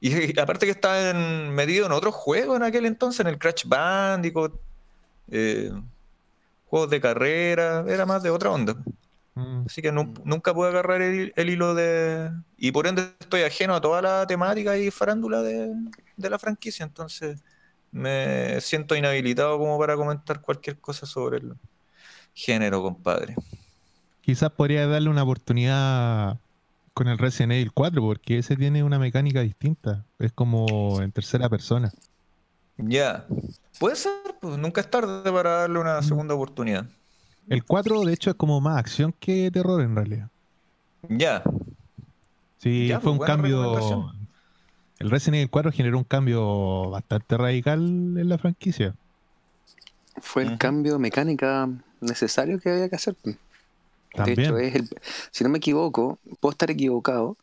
[0.00, 3.64] Y aparte que estaba en- metido en otros juegos en aquel entonces, en el Crash
[3.66, 4.60] Bandicoot,
[5.30, 5.72] eh,
[6.66, 8.76] juegos de carrera, era más de otra onda.
[9.34, 9.64] Mm.
[9.66, 12.30] Así que nu- nunca pude agarrar el, el hilo de...
[12.58, 15.72] Y por ende estoy ajeno a toda la temática y farándula de,
[16.16, 17.42] de la franquicia, entonces
[17.92, 21.54] me siento inhabilitado como para comentar cualquier cosa sobre el
[22.38, 23.34] género, compadre.
[24.20, 26.38] Quizás podría darle una oportunidad
[26.94, 30.04] con el Resident Evil 4, porque ese tiene una mecánica distinta.
[30.18, 31.92] Es como en tercera persona.
[32.76, 33.26] Ya,
[33.80, 36.86] puede ser, pues nunca es tarde para darle una segunda oportunidad.
[37.48, 40.28] El 4, de hecho, es como más acción que terror en realidad.
[41.08, 41.42] Ya,
[42.58, 44.12] Sí, Ya, fue pues, un cambio.
[44.98, 48.94] El Resident Evil 4 generó un cambio bastante radical en la franquicia.
[50.20, 51.68] Fue el cambio de mecánica
[52.00, 53.16] necesario que había que hacer.
[53.24, 53.36] De
[54.14, 54.40] También.
[54.40, 54.88] hecho, es el,
[55.30, 57.36] si no me equivoco, puedo estar equivocado,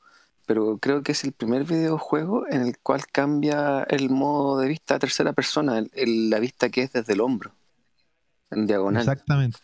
[0.45, 4.95] pero creo que es el primer videojuego en el cual cambia el modo de vista
[4.95, 7.51] a tercera persona, el- el- la vista que es desde el hombro,
[8.51, 9.01] en diagonal.
[9.01, 9.59] Exactamente.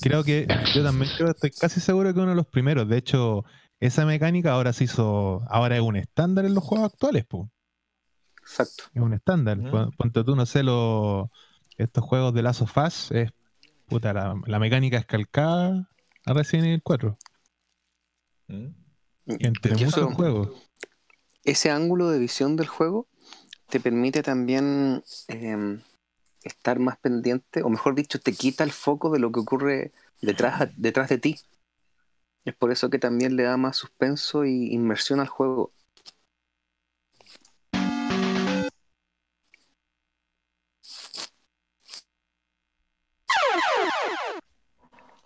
[0.00, 2.88] Creo que yo también creo, estoy casi seguro que uno de los primeros.
[2.88, 3.44] De hecho,
[3.78, 7.50] esa mecánica ahora se hizo, ahora es un estándar en los juegos actuales, po.
[8.42, 8.84] Exacto.
[8.94, 9.58] Es un estándar.
[9.96, 11.28] Ponte tú, no sé, los
[11.76, 13.30] estos juegos de Last of Us, es
[13.90, 15.90] puta, la, la mecánica es calcada
[16.24, 17.18] a Resident Evil 4.
[18.48, 18.66] Mm.
[19.26, 20.48] Entre muchos eso- juegos.
[21.44, 23.06] ese ángulo de visión del juego
[23.68, 25.80] te permite también em,
[26.42, 30.70] estar más pendiente, o mejor dicho, te quita el foco de lo que ocurre detrás,
[30.76, 31.36] detrás de ti.
[32.44, 35.72] Es por eso que también le da más suspenso y inmersión al juego.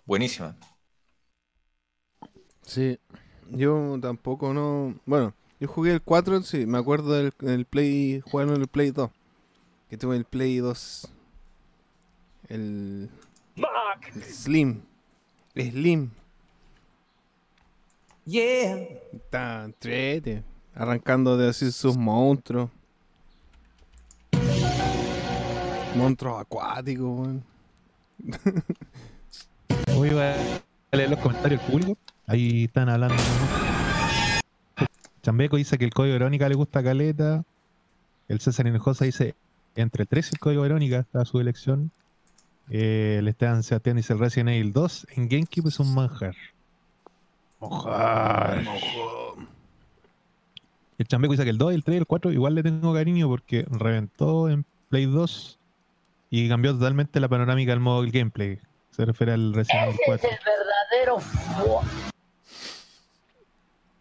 [0.05, 0.55] Buenísima.
[2.61, 2.99] Sí,
[3.49, 4.95] yo tampoco no.
[5.05, 8.91] Bueno, yo jugué el 4, sí, me acuerdo del el Play, jugaron en el Play
[8.91, 9.09] 2.
[9.89, 11.11] Que tuve el Play 2.
[12.49, 13.09] El,
[13.55, 14.81] el Slim.
[15.55, 16.11] Slim.
[18.25, 18.75] Yeah.
[19.13, 20.43] Está entrete.
[20.73, 22.69] Arrancando de así sus monstruos.
[25.95, 27.43] Monstruos acuáticos, weón.
[30.11, 31.97] Voy a leer los comentarios públicos.
[32.27, 33.15] Ahí están hablando.
[35.23, 37.43] Chambeco dice que el código Verónica le gusta a Caleta.
[38.27, 39.33] El César Hinojosa dice
[39.75, 41.89] entre el 3 y el código Verónica está su elección.
[42.69, 46.35] Eh, el Esteban Sebastián dice el Resident Evil 2 en GameCube es un manjar.
[47.59, 48.63] Mojar.
[50.99, 53.27] El Chambeco dice que el 2, el 3 y el 4 igual le tengo cariño
[53.27, 55.57] porque reventó en Play 2
[56.29, 58.59] y cambió totalmente la panorámica del modo del gameplay.
[58.95, 60.29] Se refiere al Resident Evil 4.
[60.29, 61.79] verdadero fu-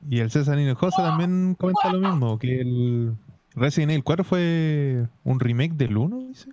[0.09, 3.15] Y el César Hinojosa también comenta lo mismo, que el
[3.55, 6.51] Resident Evil 4 fue un remake del 1, dice.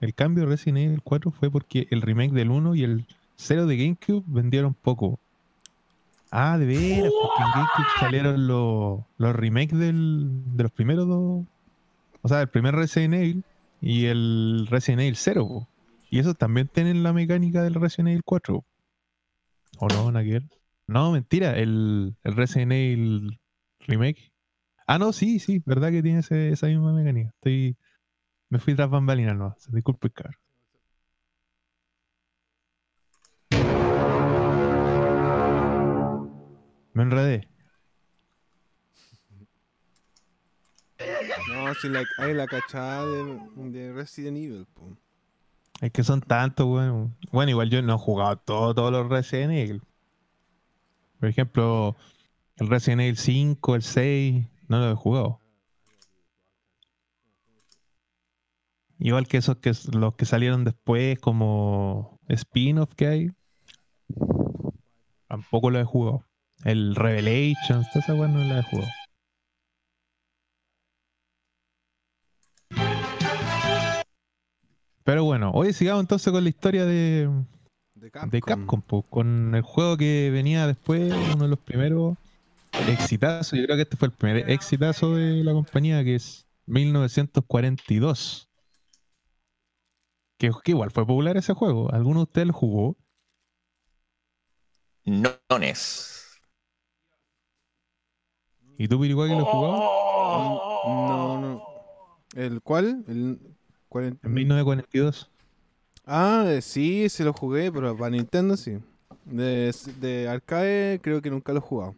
[0.00, 3.66] El cambio de Resident Evil 4 fue porque el remake del 1 y el 0
[3.66, 5.18] de GameCube vendieron poco.
[6.30, 11.44] Ah, de veras, porque en GameCube salieron los, los remakes del, de los primeros dos.
[12.22, 13.44] O sea, el primer Resident Evil
[13.80, 15.66] y el Resident Evil 0.
[16.12, 18.62] Y esos también tienen la mecánica del Resident Evil 4.
[19.78, 20.42] ¿O no, Naguer?
[20.86, 23.40] No, mentira, el, el Resident Evil
[23.80, 24.30] Remake.
[24.86, 27.30] Ah, no, sí, sí, verdad que tiene esa misma mecánica.
[27.30, 27.78] Estoy.
[28.50, 29.56] Me fui tras bambalinas, no.
[29.68, 30.36] Disculpe, cabrón.
[36.92, 37.48] Me enredé.
[41.48, 44.94] No, si la, hay la cachada de, de Resident Evil, po.
[45.82, 47.12] Es que son tantos, bueno.
[47.32, 49.82] Bueno, igual yo no he jugado todo- todos los Resident Evil.
[51.18, 51.96] Por ejemplo,
[52.56, 55.40] el Resident Evil 5, el 6, no lo he jugado.
[59.00, 63.30] Igual que esos que los que salieron después, como spin-off que hay.
[65.26, 66.24] Tampoco lo he jugado.
[66.64, 68.88] El Revelations, esa weá no la he jugado.
[75.04, 77.28] Pero bueno, hoy sigamos entonces con la historia de,
[77.94, 78.30] De Capcom.
[78.30, 82.16] de Capcom, po, con el juego que venía después, uno de los primeros
[82.88, 83.58] exitazos.
[83.58, 88.48] Yo creo que este fue el primer exitazo de la compañía, que es 1942.
[90.38, 91.92] Que, que igual fue popular ese juego.
[91.92, 92.96] ¿Alguno de ustedes lo jugó?
[95.04, 96.40] Nones.
[98.78, 99.72] ¿Y tú, Piriguá, que lo jugó?
[100.86, 101.62] No, no.
[102.34, 103.04] ¿El cuál?
[103.08, 103.51] El 40...
[104.00, 105.30] En 1942.
[106.06, 108.78] Ah, eh, sí, se lo jugué, pero para Nintendo sí.
[109.24, 111.94] De, de arcade creo que nunca lo he jugado.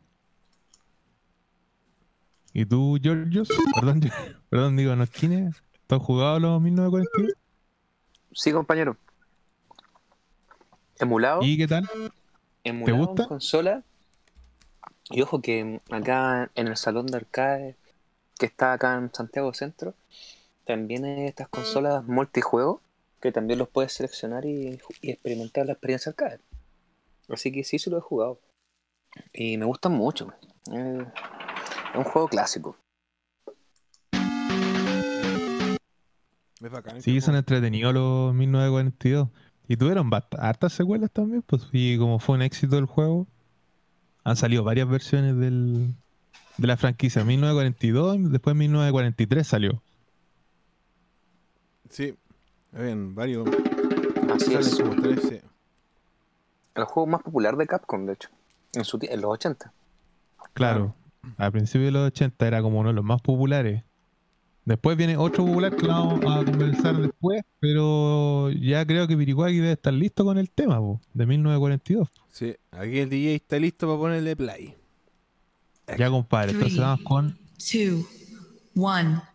[2.53, 3.49] ¿Y tú, Georgios?
[3.75, 4.11] Perdón, yo-
[4.51, 5.57] perdón, digo, ¿no quiénes?
[5.87, 7.33] ¿Tú has jugado los 1942?
[8.33, 8.97] Sí, compañero.
[10.99, 11.41] Emulado.
[11.43, 11.89] ¿Y qué tal?
[12.63, 13.27] emulado en gusta?
[13.29, 13.83] consola.
[15.11, 17.77] Y ojo que acá en el salón de arcade
[18.39, 19.95] que está acá en Santiago Centro,
[20.65, 22.81] también hay estas consolas multijuegos
[23.21, 26.41] que también los puedes seleccionar y, y experimentar la experiencia arcade.
[27.29, 28.39] Así que sí, sí lo he jugado.
[29.33, 30.33] Y me gustan mucho.
[30.73, 31.07] Eh,
[31.93, 32.77] es un juego clásico.
[36.61, 37.01] Es bacán.
[37.01, 39.29] Sí, ese son entretenidos los 1942.
[39.67, 41.69] Y tuvieron hartas secuelas también, pues.
[41.73, 43.27] Y como fue un éxito el juego,
[44.25, 45.95] han salido varias versiones del,
[46.59, 47.25] de la franquicia.
[47.25, 49.83] 1942 y después 1943 salió.
[51.95, 52.13] Sí,
[52.73, 53.49] habían varios.
[54.35, 54.83] Así es.
[55.01, 55.43] Tres.
[56.75, 58.31] El juego más popular de Capcom, de hecho,
[58.73, 59.73] en, su en los 80.
[60.55, 60.97] Claro,
[61.37, 63.85] al principio de los 80 era como uno de los más populares.
[64.65, 69.73] Después viene otro popular que vamos a conversar después, pero ya creo que Piricuaki debe
[69.73, 72.09] estar listo con el tema, po, de 1942.
[72.33, 74.75] Sí, aquí el DJ está listo para ponerle play.
[75.97, 77.39] Ya, compadre, entonces vamos con.
[77.57, 78.05] 2,
[78.75, 79.34] 1.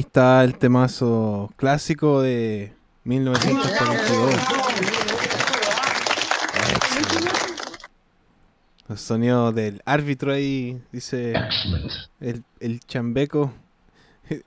[0.00, 2.72] Ahí está el temazo clásico de
[3.04, 4.34] 1942.
[6.74, 7.30] Excelente.
[8.88, 11.34] Los sonidos del árbitro ahí, dice
[12.20, 13.52] el, el chambeco.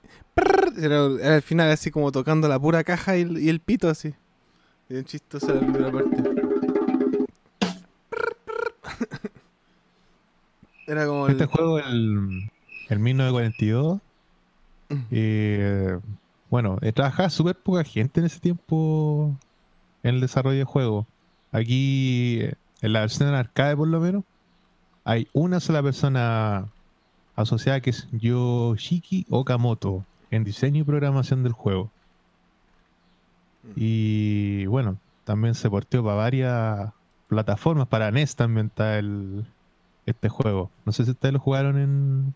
[0.76, 3.88] Era, era al final así como tocando la pura caja y el, y el pito
[3.88, 4.12] así.
[4.88, 6.16] Bien chistosa la primera parte.
[10.88, 11.32] Era como el...
[11.32, 12.50] Este juego, el,
[12.88, 14.00] el 1942,
[15.10, 15.98] eh,
[16.50, 19.36] bueno, trabajaba súper poca gente en ese tiempo
[20.02, 21.06] en el desarrollo de juego.
[21.52, 24.24] Aquí, eh, en la versión en arcade por lo menos,
[25.04, 26.66] hay una sola persona
[27.36, 31.90] asociada que es Yoshiki Okamoto en diseño y programación del juego.
[33.76, 36.92] Y bueno, también se porteó para varias
[37.28, 39.46] plataformas, para NES también está el,
[40.06, 40.70] este juego.
[40.84, 42.34] No sé si ustedes lo jugaron en,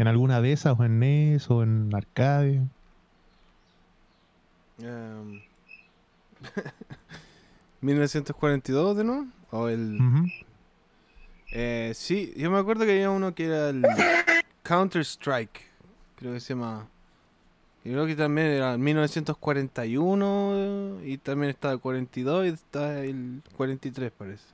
[0.00, 2.62] en alguna de esas, o en NES, o en arcade.
[4.78, 5.42] Em,
[7.82, 9.98] 1942 de nuevo o el
[11.52, 13.84] eh, sí yo me acuerdo que había uno que era el
[14.62, 15.66] Counter Strike
[16.16, 16.88] creo que se llama
[17.84, 23.42] yo creo que también era el 1941 y también está el 42 y está el
[23.56, 24.44] 43 parece.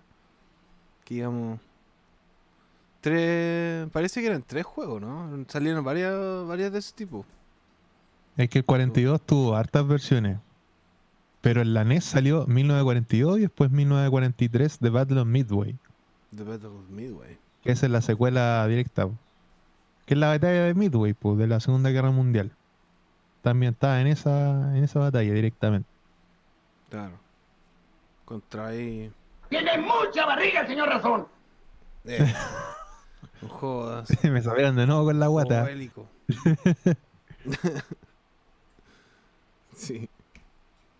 [1.05, 1.61] Que digamos
[3.07, 6.12] tres parece que eran tres juegos no salieron varias
[6.48, 7.24] varias de ese tipo
[8.36, 10.38] Es que el 42 tuvo hartas versiones.
[11.40, 15.76] Pero en la NES salió 1942 y después 1943 The Battle of Midway,
[16.36, 19.09] The Battle of Midway que esa es la secuela directa.
[20.07, 22.50] Que es la batalla de Midway, pues, de la Segunda Guerra Mundial.
[23.42, 25.88] También estaba en esa, en esa batalla directamente.
[26.90, 27.14] claro
[28.24, 29.11] contra ahí
[29.48, 31.28] Tiene mucha barriga, señor Razón.
[32.04, 32.34] eh,
[33.43, 35.68] no jodas Me sabieron de nuevo con la guata.
[39.76, 40.09] Sí.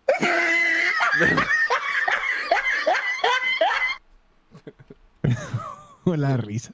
[6.03, 6.71] Con la risa.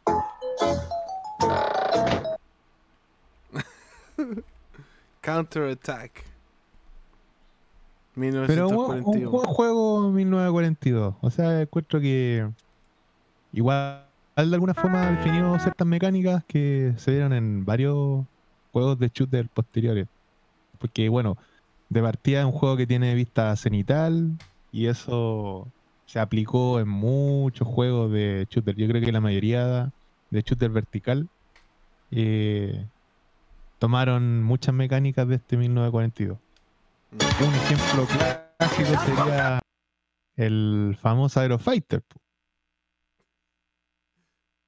[5.22, 6.24] Counter Attack.
[8.14, 9.32] Pero un, un 1941.
[9.32, 11.16] buen juego 1942.
[11.22, 12.48] O sea, encuentro que
[13.54, 14.06] igual
[14.36, 18.26] de alguna forma definió ciertas mecánicas que se vieron en varios
[18.72, 20.08] juegos de shooter posteriores.
[20.80, 21.38] Porque bueno,
[21.90, 24.32] de partida es un juego que tiene vista cenital
[24.72, 25.68] y eso
[26.08, 28.76] se aplicó en muchos juegos de shooter.
[28.76, 29.92] Yo creo que la mayoría
[30.32, 31.30] de shooter vertical
[32.12, 32.86] eh,
[33.80, 36.38] tomaron muchas mecánicas de este 1942.
[37.14, 39.60] Un ejemplo clásico sería
[40.36, 42.02] el famoso Aerofighter.
[42.02, 42.23] po.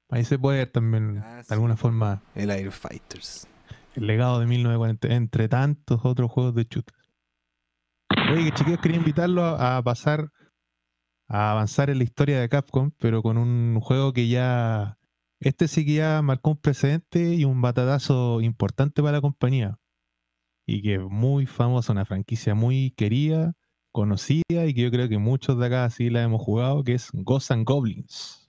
[0.08, 1.52] Ahí se puede ver también, Ah, de sí.
[1.54, 3.48] alguna forma, El Air Fighters.
[3.94, 6.94] el legado de 1940, entre tantos otros juegos de shooter.
[8.32, 10.30] Oye, chiquillos, quería invitarlos a, a pasar,
[11.28, 14.98] a avanzar en la historia de Capcom, pero con un juego que ya,
[15.40, 19.78] este sí que ya marcó un precedente y un batatazo importante para la compañía.
[20.66, 23.54] Y que es muy famosa, una franquicia muy querida,
[23.92, 27.10] conocida y que yo creo que muchos de acá sí la hemos jugado, que es
[27.12, 28.45] Ghosts and Goblins.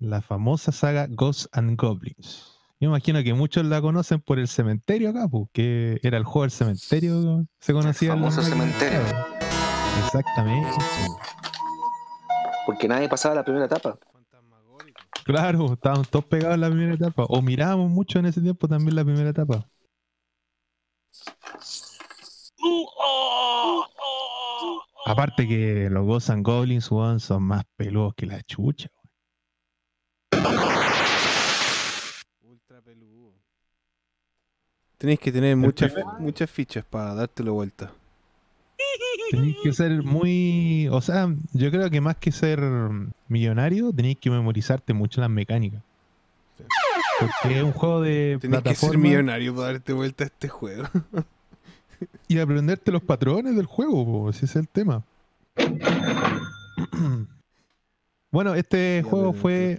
[0.00, 2.56] La famosa saga Ghosts and Goblins.
[2.78, 6.42] Yo imagino que muchos la conocen por el cementerio acá, pues, que era el juego
[6.42, 8.10] del cementerio, se conocía.
[8.10, 9.00] las famoso cementerio.
[10.04, 10.70] Exactamente.
[12.64, 13.98] Porque nadie pasaba la primera etapa.
[15.24, 17.24] Claro, estábamos todos pegados en la primera etapa.
[17.28, 19.68] O mirábamos mucho en ese tiempo también la primera etapa.
[25.06, 28.88] Aparte que los Ghosts and Goblins son más peludos que la chucha.
[32.42, 33.32] Ultra peludo.
[34.98, 37.92] Tenéis que tener muchas, muchas fichas para dártelo vuelta.
[39.30, 40.88] Tenéis que ser muy.
[40.90, 42.60] O sea, yo creo que más que ser
[43.28, 45.82] millonario, tenéis que memorizarte mucho las mecánicas.
[46.56, 46.64] Sí.
[47.42, 50.84] Porque es un juego de Tenéis que ser millonario para darte vuelta a este juego.
[52.28, 55.02] y aprenderte los patrones del juego, po, ese es el tema.
[58.30, 59.78] bueno, este juego fue,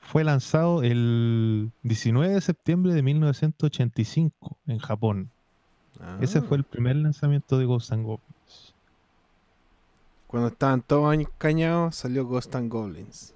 [0.00, 5.30] fue lanzado el 19 de septiembre de 1985 en Japón.
[6.00, 6.18] Ah.
[6.20, 8.74] Ese fue el primer lanzamiento de Ghosts and Goblins.
[10.26, 13.34] Cuando estaban todos años cañados, salió Ghost and Goblins.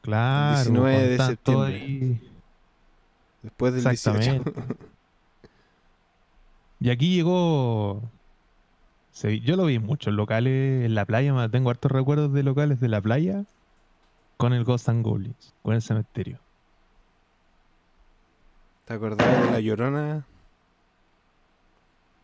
[0.00, 2.16] Claro, 19 cuando de estaban todos septiembre.
[2.18, 2.28] ahí-
[3.42, 4.16] Después del 18.
[4.18, 4.52] Exactamente.
[6.80, 8.02] Y aquí llegó.
[9.12, 11.48] Se- yo lo vi en muchos locales en la playa.
[11.50, 13.44] Tengo hartos recuerdos de locales de la playa
[14.36, 16.38] con el Ghost and Goblins, con el cementerio.
[18.84, 20.26] ¿Te acordás de la llorona?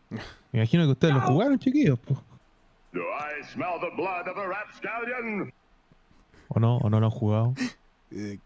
[0.09, 0.19] Me
[0.59, 1.99] imagino que ustedes lo jugaron, chiquillos.
[1.99, 2.21] po.
[2.91, 5.53] Do I smell the blood of a rapscallion?
[6.49, 6.77] ¿O no?
[6.77, 7.53] ¿O no lo han jugado?
[8.11, 8.39] Eh,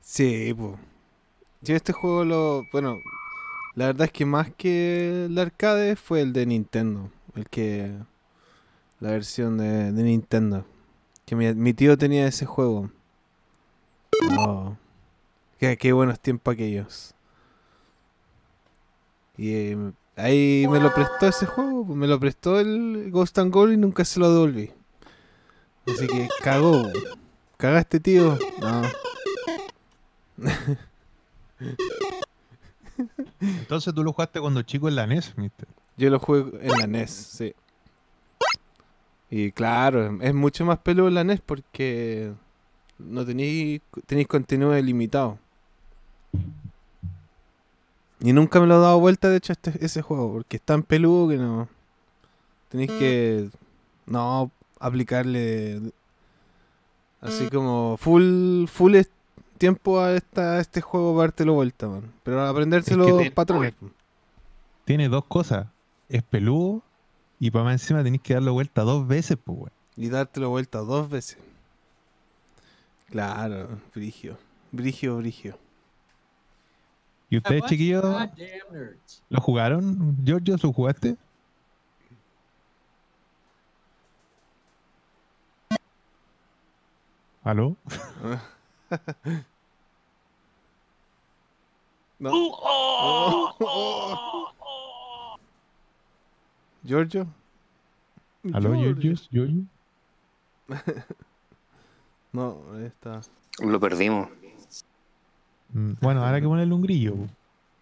[0.00, 0.72] sí, pues.
[1.60, 2.62] Yo este juego lo.
[2.72, 2.96] Bueno,
[3.74, 7.10] la verdad es que más que el arcade fue el de Nintendo.
[7.34, 7.94] El que.
[9.00, 10.64] La versión de, Nintendo.
[11.24, 12.90] Que mi, tío tenía ese juego.
[14.38, 14.76] Oh.
[15.58, 17.14] Qué, buenos tiempos aquellos.
[19.36, 21.86] Y eh, ahí me lo prestó ese juego.
[21.86, 24.72] pues, Me lo prestó el Ghost and Goblin y nunca se lo devolví.
[25.86, 26.90] Así que cagó.
[27.56, 28.38] ¿Cagaste, tío?
[28.60, 28.82] No.
[33.40, 35.68] Entonces tú lo jugaste cuando chico en la NES, mister.
[35.98, 37.52] Yo lo juego en la NES, sí.
[39.30, 42.32] Y claro, es mucho más peludo en la NES porque
[42.98, 45.38] no tenéis tenéis contenido ilimitado.
[48.20, 50.82] Y nunca me lo he dado vuelta, de hecho, este, ese juego, porque es tan
[50.82, 51.68] peludo que no.
[52.68, 53.48] Tenéis que.
[54.06, 55.80] No, aplicarle.
[57.20, 58.96] Así como full, full
[59.58, 62.12] tiempo a, esta, a este juego para dártelo vuelta, man.
[62.22, 63.74] Pero aprenderte Es que los te- patrones.
[64.84, 65.66] Tiene dos cosas.
[66.08, 66.82] Es peludo
[67.38, 69.72] y para más encima tenés que darle vuelta dos veces, pues, weón.
[69.96, 71.38] Y dártelo vuelta dos veces.
[73.10, 74.38] Claro, brigio.
[74.70, 75.58] Brigio, brigio.
[77.30, 78.04] ¿Y ustedes, chiquillos,
[79.28, 80.16] lo jugaron?
[80.24, 81.16] ¿Giorgio, lo jugaste?
[87.42, 87.76] ¿Aló?
[92.20, 92.32] No.
[96.88, 97.26] Giorgio.
[98.54, 99.14] ¿Aló, Giorgio?
[99.30, 99.62] ¿Giorgio?
[102.30, 103.22] No, ahí está.
[103.58, 104.28] Lo perdimos.
[105.72, 107.14] Mm, Bueno, ahora hay que ponerle un grillo.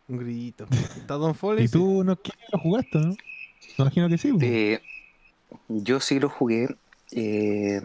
[0.09, 0.67] Un grillito.
[0.71, 1.65] Está Don Foley.
[1.65, 2.17] ¿Y tú no
[2.53, 3.09] lo jugaste, no?
[3.09, 3.17] Me
[3.79, 4.33] imagino que sí.
[4.41, 4.81] Eh,
[5.69, 6.77] yo sí lo jugué,
[7.11, 7.83] eh,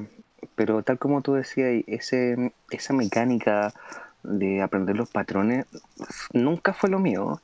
[0.56, 3.74] pero tal como tú decías, ese, esa mecánica
[4.22, 5.66] de aprender los patrones
[6.32, 7.42] nunca fue lo mío.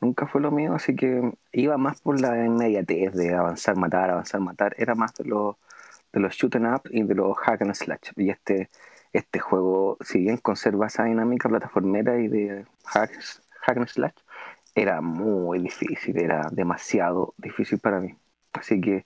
[0.00, 4.40] Nunca fue lo mío, así que iba más por la inmediatez de avanzar, matar, avanzar,
[4.40, 4.74] matar.
[4.78, 5.56] Era más de los,
[6.12, 8.12] de los shoot 'em up y de los hack and slash.
[8.16, 8.70] Y este,
[9.12, 14.14] este juego, si bien conserva esa dinámica plataformera y de hacks, hack and slash,
[14.74, 18.16] era muy difícil, era demasiado difícil para mí.
[18.54, 19.04] Así que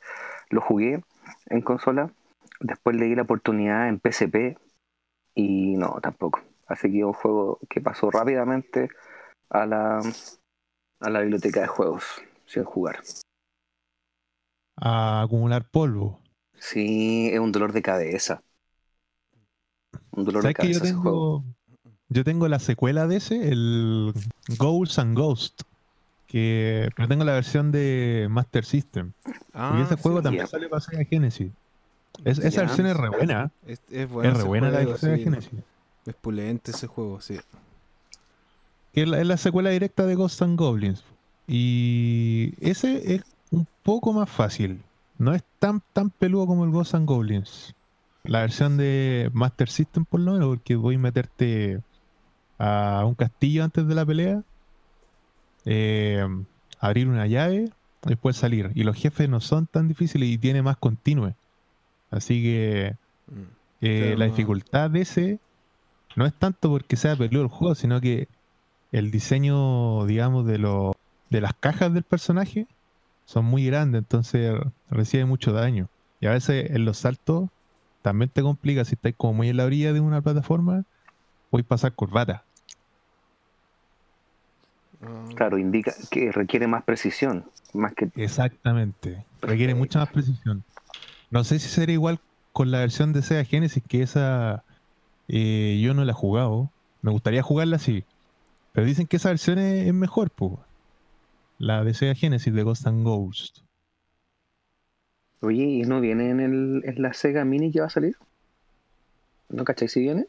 [0.50, 1.02] lo jugué
[1.46, 2.12] en consola,
[2.60, 4.58] después le di la oportunidad en PSP
[5.34, 6.40] y no, tampoco.
[6.68, 8.90] Así que un juego que pasó rápidamente
[9.50, 10.00] a la,
[11.00, 12.04] a la biblioteca de juegos
[12.46, 13.00] sin jugar.
[14.76, 16.20] A acumular polvo.
[16.58, 18.42] Sí, es un dolor de cabeza.
[20.12, 21.42] Un dolor de ¿Sabes que yo cabeza ese juego.
[21.42, 24.12] tengo, yo tengo la secuela de ese, el
[24.58, 25.62] Ghouls and Ghost?
[26.26, 29.12] Que, pero tengo la versión de Master System.
[29.52, 30.24] Ah, y ese juego sí.
[30.24, 30.50] también Ya.
[30.50, 31.52] sale para Sega Genesis.
[32.24, 33.50] Es- esa versión es re buena.
[33.66, 35.22] Es, es bueno es re buena la juego, de sí.
[35.24, 35.60] Genesis.
[36.06, 37.38] Es pulente ese juego, sí.
[38.94, 41.02] Que es la, es la secuela directa de Ghosts and Goblins.
[41.46, 44.80] Y ese es un poco más fácil.
[45.18, 47.74] No es tan, tan peludo como el Ghosts and Goblins.
[48.24, 51.80] La versión de Master System, por lo menos, porque voy a meterte
[52.58, 54.42] a un castillo antes de la pelea,
[55.64, 56.26] eh,
[56.80, 57.70] abrir una llave,
[58.02, 58.70] después salir.
[58.74, 61.34] Y los jefes no son tan difíciles y tiene más continue.
[62.10, 63.40] Así que Mm.
[63.80, 65.38] eh, la dificultad de ese
[66.14, 68.28] no es tanto porque sea peludo el juego, sino que
[68.98, 70.92] el diseño, digamos, de, lo-
[71.30, 72.66] de las cajas del personaje
[73.26, 74.54] son muy grandes, entonces
[74.88, 75.88] recibe mucho daño.
[76.20, 77.48] Y a veces en los saltos
[78.02, 80.84] también te complica si estás como muy en la orilla de una plataforma,
[81.50, 82.46] puedes pasar curvata.
[85.02, 89.26] Ah, Claro, indica que requiere más precisión, más que Exactamente.
[89.40, 90.64] Requiere mucha más precisión.
[91.30, 92.20] No sé si será igual
[92.52, 94.64] con la versión de Sega Genesis, que esa
[95.28, 96.72] eh, yo no la he jugado.
[97.02, 98.04] Me gustaría jugarla así.
[98.74, 100.54] Pero dicen que esa versión es, es mejor, pues.
[101.58, 103.60] La de Sega Genesis de Ghost and Ghost.
[105.40, 108.16] Oye, ¿y no viene en, el, en la Sega Mini que va a salir?
[109.48, 110.26] ¿No cachai si viene?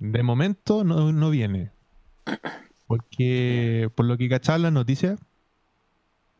[0.00, 1.70] De momento no, no viene.
[2.88, 5.20] Porque, por lo que cachaba las noticias,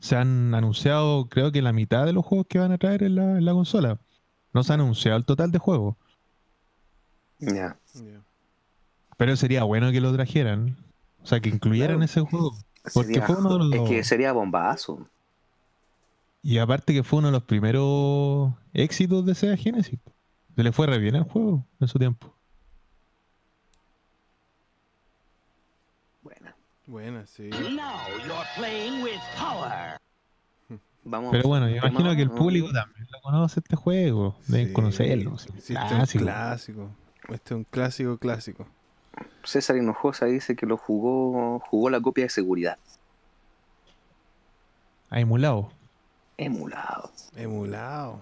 [0.01, 3.15] se han anunciado, creo que la mitad de los juegos que van a traer en
[3.15, 3.99] la, en la consola.
[4.53, 5.95] No se ha anunciado el total de juegos.
[7.39, 7.79] Ya.
[7.95, 8.26] ya.
[9.17, 10.77] Pero sería bueno que lo trajeran.
[11.23, 12.05] O sea, que incluyeran Claro.
[12.05, 12.55] ese juego.
[12.95, 13.73] Porque Sería- fue uno de los.
[13.85, 15.09] Es que sería bombazo.
[16.43, 19.99] Y aparte que fue uno de los primeros éxitos de Sega Genesis.
[20.55, 22.33] Se le fue re bien al juego en su tiempo.
[26.23, 26.53] Bueno,
[26.87, 27.49] Buena, sí.
[27.51, 29.99] Now you're playing with power.
[31.05, 31.31] vamos.
[31.33, 34.37] Pero bueno, me ¿qué imagino que el público también lo conoce este juego.
[34.47, 34.73] Deben Sí.
[34.73, 35.39] conocerlo.
[35.39, 36.25] sí, Sí, este es un clásico.
[36.25, 36.91] clásico.
[37.29, 38.67] Este es un clásico clásico.
[39.45, 42.79] César Hinojosa dice que lo jugó, jugó la copia de seguridad.
[45.11, 45.71] Ha emulado.
[46.37, 47.11] Emulado.
[47.37, 48.21] Emulado.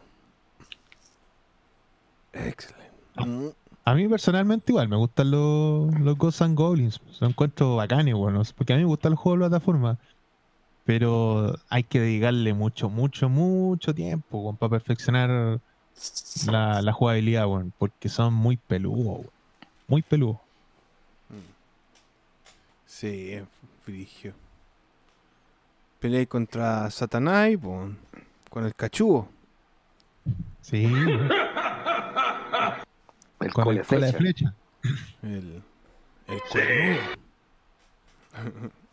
[2.32, 2.90] Excelente.
[3.16, 3.48] Mm,
[3.84, 7.00] A mí personalmente igual me gustan los, los Ghosts and Goblins.
[7.06, 9.98] Los encuentro bacanes, bueno, porque a mí me gusta el juego de plataforma.
[10.84, 15.60] Pero hay que dedicarle mucho, mucho, mucho tiempo para perfeccionar
[16.46, 19.30] la, la jugabilidad, weón, porque son muy peludos, weón.
[19.88, 20.36] muy peludos.
[22.96, 23.42] Sí, es
[23.84, 24.32] frigio.
[25.98, 27.50] Peleé contra Satanás,
[28.50, 29.28] con el cachugo.
[30.60, 30.84] Sí,
[33.40, 34.54] El con el cola de flecha.
[35.22, 35.60] El,
[36.28, 37.00] el cuernudo.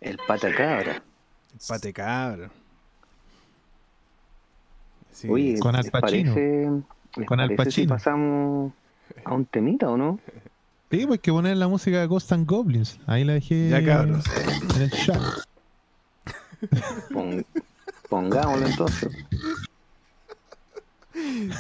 [0.01, 0.93] el pata cabra.
[0.95, 2.49] El pate cabra.
[5.11, 6.33] Sí, Oye, Con Al ¿les Pacino.
[6.33, 7.89] parece- Con Al si Pacino.
[7.93, 8.73] pasamos
[9.23, 10.19] a un temita o no?
[10.91, 12.99] Sí, pues que poner la música de Ghost and Goblins.
[13.07, 13.69] Ahí la dejé.
[13.69, 14.25] Ya cabros.
[14.75, 15.21] En el chat.
[17.13, 17.43] Pong,
[18.09, 19.09] pongámoslo entonces.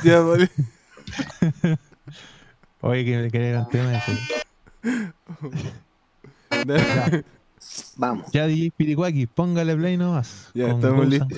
[0.03, 0.49] Ya, vale.
[2.81, 4.17] Oye, que, que era el tema ese.
[6.67, 7.23] ya.
[7.95, 8.31] Vamos.
[8.33, 10.49] Ya DJ Piricuaki, póngale play nomás.
[10.53, 11.37] Ya estamos Ghost listos.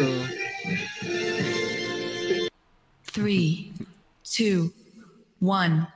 [3.14, 3.72] 3,
[4.40, 4.72] 2,
[5.42, 5.90] 1.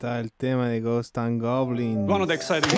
[0.00, 2.10] Está el tema de Ghost and Goblins.
[2.10, 2.70] Of the exciting.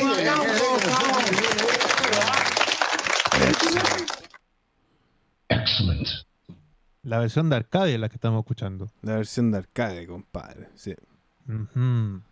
[7.05, 8.90] La versión de arcade es la que estamos escuchando.
[9.03, 10.69] La versión de arcade, compadre.
[10.74, 10.97] Sí.
[11.47, 12.24] La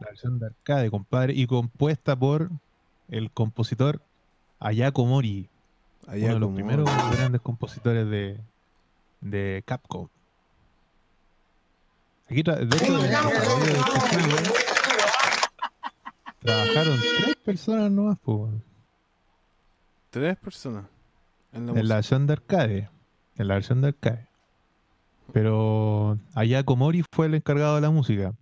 [0.00, 1.34] versión de arcade, compadre.
[1.34, 2.48] Y compuesta por
[3.10, 4.00] el compositor
[4.60, 5.50] Ayako Mori.
[6.06, 8.40] Allá uno de los primeros grandes compositores de,
[9.20, 10.08] de Capcom.
[12.34, 13.04] Aquí, de hecho, juego,
[16.40, 18.18] trabajaron tres personas nomás
[20.10, 20.86] Tres personas.
[21.52, 21.94] En la, en la música.
[21.94, 22.90] versión de arcade.
[23.36, 24.28] En la versión de arcade.
[25.32, 28.34] Pero Ayako Mori fue el encargado de la música.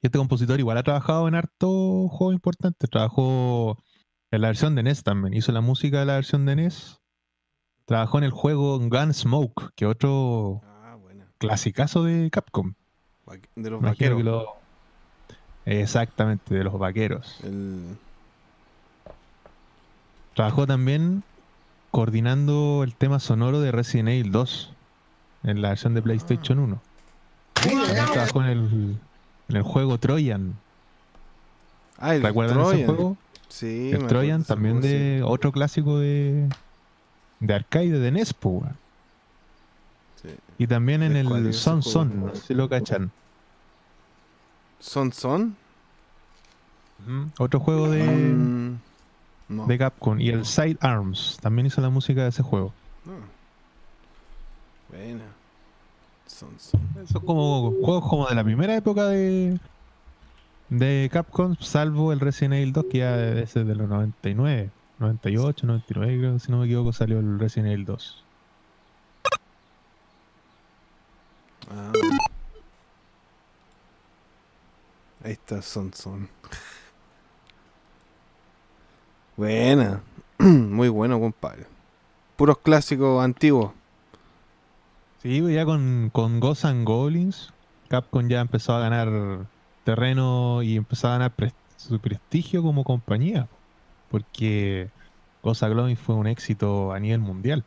[0.00, 2.88] Y este compositor igual ha trabajado en harto juegos importantes.
[2.88, 3.78] Trabajó
[4.30, 5.34] en la versión de NES también.
[5.34, 7.00] Hizo la música de la versión de NES.
[7.84, 11.26] Trabajó en el juego Gunsmoke, que otro Ah, bueno.
[11.36, 12.72] clasicazo de Capcom.
[13.56, 14.18] De los Imagino vaqueros.
[14.18, 14.54] que lo-
[15.66, 17.38] Exactamente, de los vaqueros.
[17.42, 17.96] El-
[20.34, 21.22] Trabajó también
[21.90, 24.72] coordinando el tema sonoro de Resident Evil 2
[25.44, 26.80] en la versión de PlayStation 1.
[27.54, 28.98] También trabajó en el,
[29.48, 30.54] en el juego Troyan.
[31.98, 33.16] Ah, el ¿Recuerdan ese juego?
[33.48, 34.06] Sí, el de
[34.42, 34.88] ese también sí.
[34.88, 36.48] de otro clásico de,
[37.38, 38.76] de arcade de NES, po, weón.
[40.24, 40.34] Sí.
[40.58, 41.82] Y también en ¿De cuál el ese Son?
[41.82, 43.10] Son, no sé si lo cachan.
[44.80, 45.56] ¿Son Son?
[47.38, 48.78] Otro juego de, Mm,
[49.50, 49.66] no.
[49.66, 50.18] de Capcom.
[50.20, 52.72] Y el Side Arms también hizo la música de ese juego.
[53.04, 53.12] No.
[54.90, 55.24] Buena.
[56.26, 56.80] Son Son.
[57.06, 59.58] Son como juegos como de la primera época de,
[60.70, 66.18] de Capcom, salvo el Resident Evil 2, que ya es de los 99, 98, 99,
[66.18, 68.23] creo, si no me equivoco, salió el Resident Evil 2.
[71.70, 71.92] Ah.
[75.24, 75.90] Ahí está Son.
[79.36, 80.02] Buena.
[80.38, 81.66] Muy bueno, compadre.
[82.36, 83.72] Puros clásicos antiguos.
[85.22, 87.52] Sí, pues ya con, con Ghosts Goblins,
[87.88, 89.46] Capcom ya empezó a ganar
[89.84, 91.32] terreno y empezó a ganar
[91.78, 93.48] su prestigio como compañía.
[94.10, 94.90] Porque
[95.42, 97.64] Ghosts and fue un éxito a nivel mundial.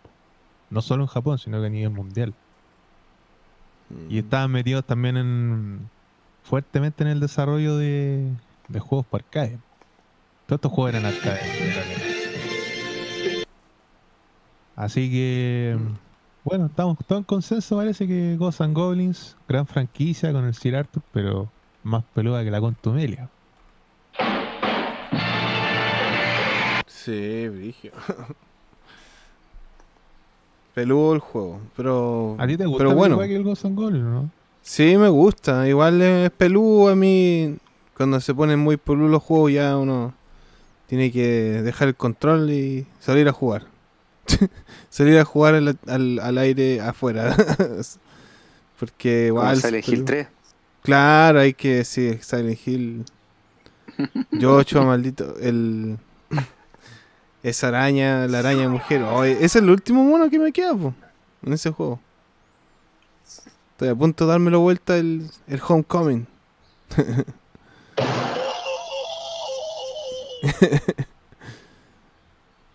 [0.70, 2.36] No solo en Japón, sino que a nivel mundial.
[3.90, 4.12] Mm.
[4.12, 5.90] Y estaban metidos también en
[6.44, 8.32] fuertemente en el desarrollo de,
[8.68, 9.60] de juegos para arcade.
[10.46, 11.42] Todos estos juegos eran arcade.
[14.76, 15.78] Así que,
[16.44, 17.78] bueno, estamos todos en consenso.
[17.78, 21.50] Parece que Ghosts and Goblins, gran franquicia con el Sir Arthur, pero
[21.84, 23.30] más peluda que la contumelia.
[26.86, 27.92] Sí, brigio.
[30.78, 32.36] Peludo el juego, pero...
[32.38, 33.18] ¿A ti te gusta pero bueno.
[33.18, 34.30] que el Ghosts and Goblins, no?
[34.62, 35.68] Sí, me gusta.
[35.68, 37.58] Igual es peludo a mí.
[37.96, 40.14] Cuando se ponen muy peludos los juegos ya uno
[40.86, 43.64] tiene que dejar el control y salir a jugar.
[44.92, 47.36] salir a jugar al, al- al aire afuera.
[48.80, 49.58] Porque igual...
[49.58, 50.28] Silent Hill 3.
[50.84, 53.04] Claro, hay que sí, Silent Hill.
[54.32, 55.38] Yocho, maldito.
[55.40, 55.98] El.
[57.48, 59.04] Esa araña, la araña mujer.
[59.04, 61.98] Oh, ese es el último mono que me queda, en ese juego.
[63.72, 66.28] Estoy a punto de dármelo vuelta el, el Homecoming.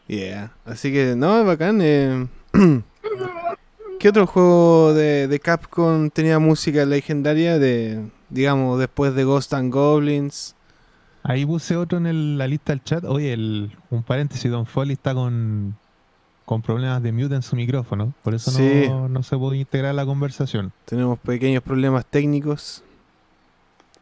[0.07, 0.55] yeah.
[0.65, 1.81] Así que, no, es bacán.
[1.83, 2.27] eh.
[4.01, 9.71] ¿Qué otro juego de, de Capcom tenía música legendaria de, digamos, después de Ghost and
[9.71, 10.57] Goblins?
[11.25, 13.05] Ahí puse otro en el- la lista del chat.
[13.05, 15.77] Oye, el, un paréntesis, Don Foley está con,
[16.45, 18.13] con problemas de mute en su micrófono.
[18.23, 18.87] Por eso Sí.
[18.89, 20.73] no, no se puede integrar a la conversación.
[20.85, 22.83] Tenemos pequeños problemas técnicos.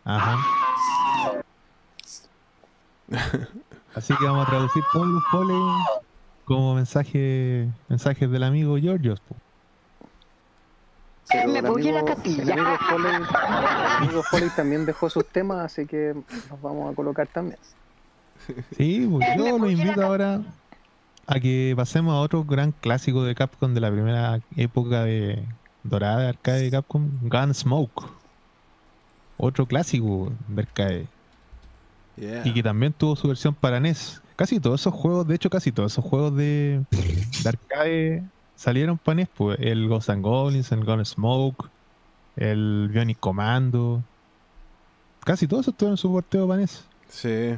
[0.05, 0.39] Ajá.
[3.95, 5.57] Así que vamos a traducir todos los Foley
[6.45, 9.15] como mensaje, mensajes del amigo Giorgio.
[11.32, 12.43] Pero Me voy a la amigo- capilla.
[12.43, 16.15] El amigo Foley, el amigo Foley también dejó sus temas, así que
[16.51, 17.59] los vamos a colocar también.
[18.77, 20.40] Sí, pues yo los invito ahora
[21.27, 25.44] a que pasemos a otro gran clásico de Capcom de la primera época de
[25.85, 28.05] dorada de arcade de Capcom, Gunsmoke.
[29.36, 31.07] Otro clásico de arcade.
[32.16, 32.43] Yeah.
[32.47, 34.20] Y que también tuvo su versión para NES.
[34.36, 38.23] Casi todos esos juegos, de hecho casi todos esos juegos de, de arcade
[38.61, 39.28] salieron para NES.
[39.35, 39.59] Pues.
[39.61, 41.69] El Ghost and Goblins, el Gunsmoke,
[42.37, 44.03] el Bionic Commando.
[45.24, 46.85] Casi todos esos tuvieron su porteo para NES.
[47.09, 47.57] Sí.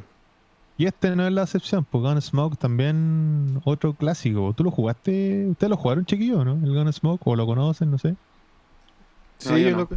[0.79, 4.53] Y este no es la excepción, pues Gunsmoke también otro clásico.
[4.57, 5.47] ¿Tú lo jugaste?
[5.47, 6.53] ¿Ustedes lo jugaron chiquillo, no?
[6.53, 8.15] El Gunsmoke, o lo conocen, no sé.
[9.39, 9.77] Sí, No, yo yo, no.
[9.79, 9.89] lo,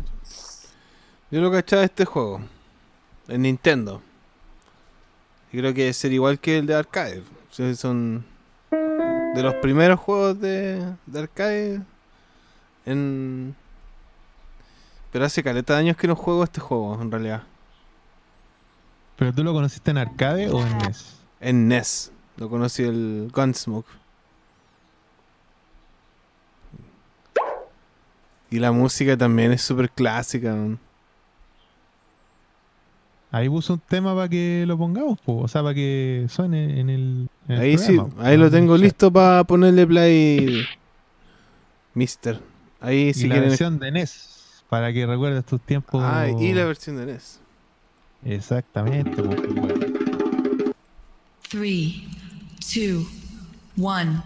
[1.31, 2.41] yo lo cachaba este juego.
[3.27, 4.01] En Nintendo.
[5.51, 7.19] Y creo que debe ser igual que el de arcade.
[7.19, 8.25] O sea, son
[9.35, 11.81] de los primeros juegos de, de arcade.
[12.85, 13.55] En...
[15.11, 17.43] Pero hace caleta de años que no juego este juego, en realidad.
[19.17, 21.17] ¿Pero tú lo conociste en arcade o en NES?
[21.39, 22.11] En NES.
[22.37, 23.87] Lo conocí el Gunsmoke.
[28.49, 30.53] Y la música también es súper clásica.
[30.53, 30.79] man.
[33.35, 35.39] Ahí puso un tema para que lo pongamos, po.
[35.39, 37.27] o sea, para que suene en el.
[37.49, 38.21] en el Ahí sí, programa, po.
[38.21, 40.65] ahí lo tengo el listo para ponerle play.
[41.93, 42.39] Mister.
[42.79, 43.49] Ahí Y si la quieren.
[43.49, 46.01] versión de NES, para que recuerdes tus tiempos.
[46.01, 47.41] Ah, y la versión de NES.
[48.23, 49.35] Exactamente, po.
[51.49, 52.07] Three,
[52.73, 53.05] two,
[53.77, 54.21] one.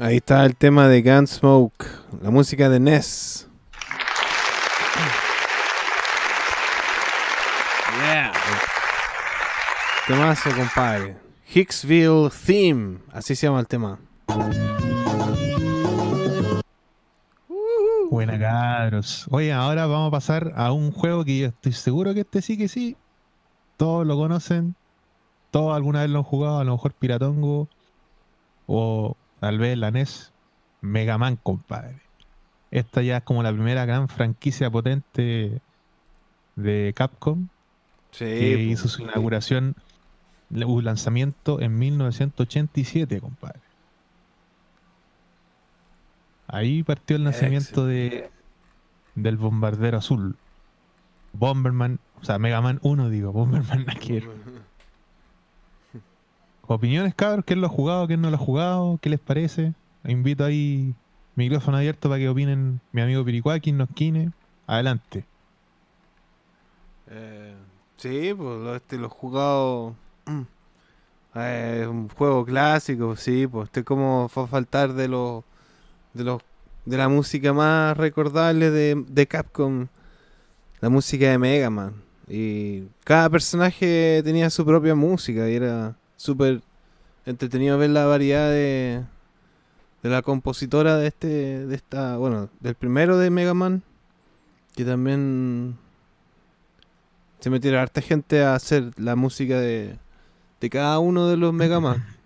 [0.00, 1.84] Ahí está el tema de Gunsmoke,
[2.22, 3.46] la música de Ness.
[8.00, 8.32] Yeah.
[10.06, 11.18] Temazo, compadre.
[11.46, 13.98] Hicksville Theme, así se llama el tema.
[18.10, 19.26] Buena cabros.
[19.30, 22.56] Oye, ahora vamos a pasar a un juego que yo estoy seguro que este sí
[22.56, 22.96] que sí.
[23.76, 24.74] Todos lo conocen.
[25.50, 27.68] Todos alguna vez lo han jugado, a lo mejor Piratongo.
[28.66, 30.32] O tal vez la NES.
[30.82, 31.96] Mega Man, compadre.
[32.70, 35.60] Esta ya es como la primera gran franquicia potente
[36.54, 37.48] de Capcom.
[38.12, 38.72] Sí, que po.
[38.72, 39.74] hizo su inauguración,
[40.48, 43.58] un lanzamiento en 1987, compadre.
[46.46, 48.30] Ahí partió el nacimiento de
[49.16, 50.36] del bombardero azul.
[51.32, 54.28] Bomberman, o sea, Mega Man 1, digo, Bomberman ver.
[56.66, 58.06] Opiniones, cabros, ¿quién lo ha jugado?
[58.06, 58.98] ¿Quién no lo ha jugado?
[59.02, 59.74] ¿Qué les parece?
[60.04, 60.94] Invito ahí
[61.34, 64.32] micrófono abierto para que opinen mi amigo Piricuaki, Nosquine.
[64.66, 65.24] Adelante.
[67.10, 67.54] Eh,
[67.96, 69.94] sí, pues este, lo he jugado.
[71.34, 75.42] Eh, un juego clásico, sí, pues este como fue a faltar de los
[76.12, 76.42] de los
[76.84, 79.86] de la música más recordable de, de Capcom,
[80.82, 81.94] la música de Mega Man.
[82.28, 86.62] Y cada personaje tenía su propia música y era súper
[87.26, 89.02] entretenido ver la variedad de,
[90.02, 93.82] de la compositora de este, de esta, bueno, del primero de Mega Man,
[94.76, 95.76] que también
[97.40, 99.98] se metieron harta gente a hacer la música de,
[100.60, 102.04] de cada uno de los Mega Man.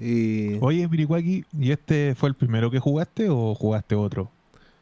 [0.00, 4.30] Y Oye, Piricuaki, ¿y este fue el primero que jugaste o jugaste otro?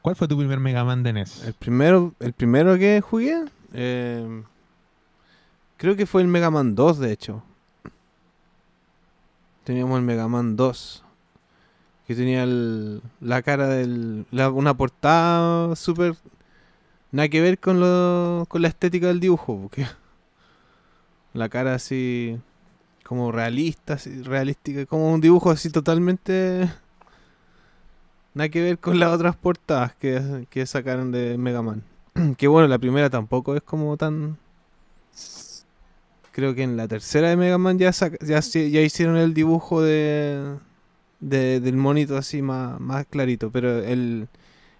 [0.02, 1.42] ¿Cuál fue tu primer Mega Man de NES?
[1.46, 4.42] el primero, el primero que jugué, eh,
[5.76, 7.42] creo que fue el Mega Man 2, de hecho.
[9.64, 11.02] Teníamos el Mega Man 2.
[12.06, 14.26] Que tenía el- la cara del.
[14.30, 16.14] la- una portada súper.
[17.10, 19.58] Nada que ver con, lo, con la estética del dibujo.
[19.60, 19.86] Porque
[21.32, 22.38] la cara así.
[23.04, 24.86] Como realista, realística.
[24.86, 26.68] Como un dibujo así totalmente.
[28.34, 31.82] Nada que ver con las otras portadas que, que sacaron de Mega Man.
[32.36, 34.38] que bueno, la primera tampoco es como tan.
[36.36, 40.56] Creo que en la tercera de Mega Man ya, ya, ya hicieron el dibujo de,
[41.18, 43.50] de- del monito así más, más clarito.
[43.50, 44.28] Pero el,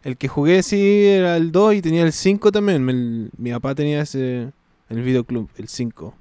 [0.04, 3.30] el que jugué sí era el 2 y tenía el 5 también.
[3.38, 4.52] Mi papá tenía ese,
[4.90, 6.14] el videoclub, el 5.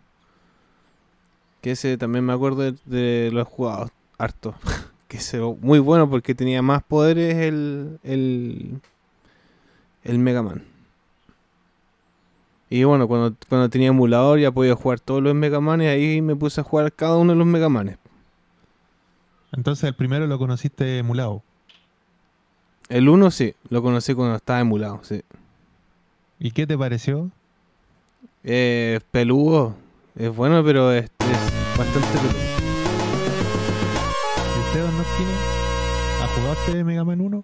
[1.60, 4.56] Que ese también me acuerdo de, de los jugados harto.
[5.10, 8.80] que ese muy bueno porque tenía más poderes el, el,
[10.06, 10.64] el Mega Man.
[12.76, 16.22] Y bueno, cuando, cuando tenía emulador ya podía jugar todos los Mega Man y ahí
[16.22, 17.97] me puse a jugar cada uno de los Mega Manes.
[19.53, 21.41] Entonces el primero lo conociste emulado.
[22.89, 25.22] El 1 sí, lo conocí cuando estaba emulado, sí.
[26.38, 27.31] ¿Y qué te pareció?
[28.43, 29.77] Eh, peludo,
[30.18, 32.39] es bueno, pero es, es bastante peludo.
[34.53, 35.31] ¿Y usted, don Nosquine?
[36.22, 37.43] ¿Ha jugado este Mega Man 1?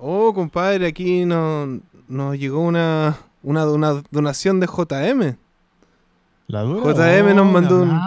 [0.00, 1.78] Oh, compadre, aquí nos,
[2.08, 5.36] nos llegó una, una, una donación de JM.
[6.48, 6.92] ¿La dura?
[6.92, 8.00] JM nos mandó un-.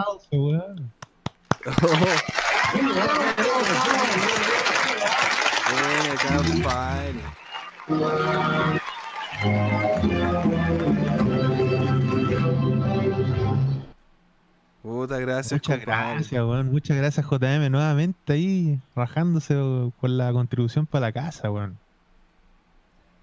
[14.82, 16.14] Puta, gracias, Muchas compadre.
[16.14, 16.70] gracias, weón.
[16.70, 19.54] Muchas gracias, JM, nuevamente ahí, rajándose
[20.00, 21.76] con la contribución para la casa, weón.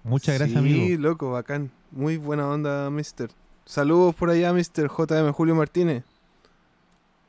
[0.02, 1.70] Muchas gracias, Sí, loco, bacán.
[1.94, 3.30] Muy buena onda, mister.
[3.66, 6.02] Saludos por allá, mister JM Julio Martínez.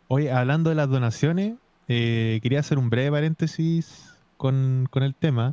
[0.07, 1.53] Oye, hablando de las donaciones,
[1.87, 5.51] eh, quería hacer un breve paréntesis con, con el tema,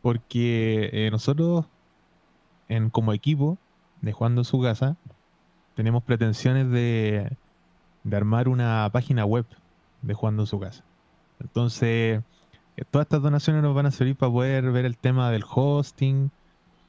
[0.00, 1.64] porque eh, nosotros,
[2.68, 3.58] en, como equipo
[4.00, 4.96] de Jugando su casa,
[5.74, 7.36] tenemos pretensiones de,
[8.04, 9.44] de armar una página web
[10.02, 10.84] de Jugando su casa.
[11.40, 12.22] Entonces,
[12.76, 16.30] eh, todas estas donaciones nos van a servir para poder ver el tema del hosting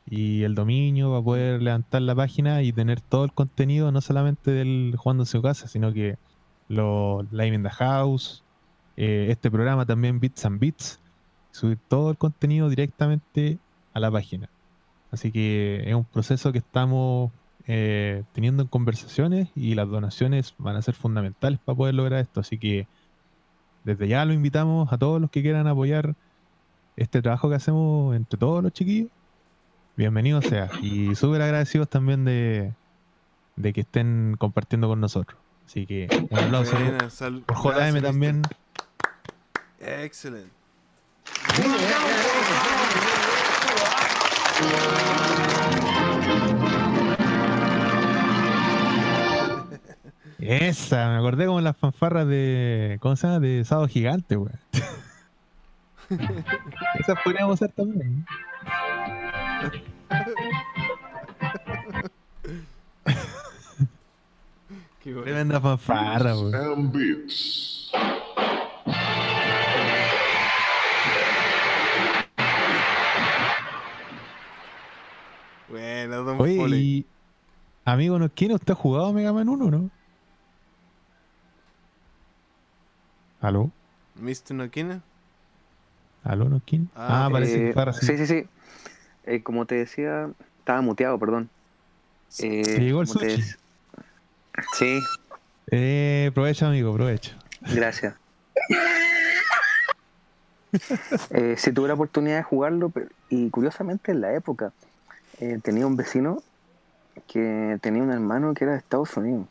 [0.05, 4.51] y el dominio, para poder levantar la página y tener todo el contenido, no solamente
[4.51, 6.17] del Jugando en su casa, sino que
[6.67, 8.43] los Live in the House,
[8.97, 10.99] eh, este programa también Bits and Bits,
[11.51, 13.59] subir todo el contenido directamente
[13.93, 14.49] a la página.
[15.11, 17.31] Así que es un proceso que estamos
[17.67, 22.39] eh, teniendo en conversaciones y las donaciones van a ser fundamentales para poder lograr esto.
[22.39, 22.87] Así que
[23.83, 26.15] desde ya lo invitamos a todos los que quieran apoyar
[26.95, 29.11] este trabajo que hacemos entre todos los chiquillos.
[29.95, 30.69] Bienvenidos sea.
[30.81, 32.73] Y súper agradecidos también de,
[33.55, 35.39] de que estén compartiendo con nosotros.
[35.65, 36.75] Así que un aplauso
[37.09, 38.41] sal- por JM gracias, también.
[39.79, 40.51] Excelente.
[50.39, 52.97] Esa, me acordé como las fanfarras de.
[53.01, 53.39] ¿Cómo se llama?
[53.39, 54.59] De Sábado Gigante, weón.
[56.99, 58.25] Esas podríamos hacer también.
[65.01, 65.23] Qué bueno.
[65.23, 66.33] Tremenda fanfarra,
[66.91, 67.91] Beats.
[75.69, 76.81] Bueno, Don Oye, Foley.
[76.81, 77.05] y.
[77.85, 78.29] Amigo, ¿no?
[78.29, 79.89] ¿quién usted ha jugado Mega Man 1, no?
[83.41, 83.71] ¿Aló?
[84.15, 84.53] ¿Mr.
[84.53, 85.01] Nokina?
[86.23, 86.61] ¿Aló, no?
[86.65, 86.89] ¿Quién?
[86.95, 87.33] Ah, Ah, ok.
[87.33, 88.45] parece que Eh, para sí, sí, sí.
[89.25, 90.29] Eh, como te decía,
[90.59, 91.49] estaba muteado, perdón.
[92.39, 93.41] Eh, ¿Te llegó el te sushi?
[94.77, 94.99] Sí,
[95.71, 97.35] Eh, provecho, amigo, provecho.
[97.61, 98.15] gracias.
[101.29, 102.91] Eh, sí tuve la oportunidad de jugarlo
[103.29, 104.71] y curiosamente en la época
[105.39, 106.41] eh, tenía un vecino
[107.27, 109.45] que tenía un hermano que era de Estados Unidos.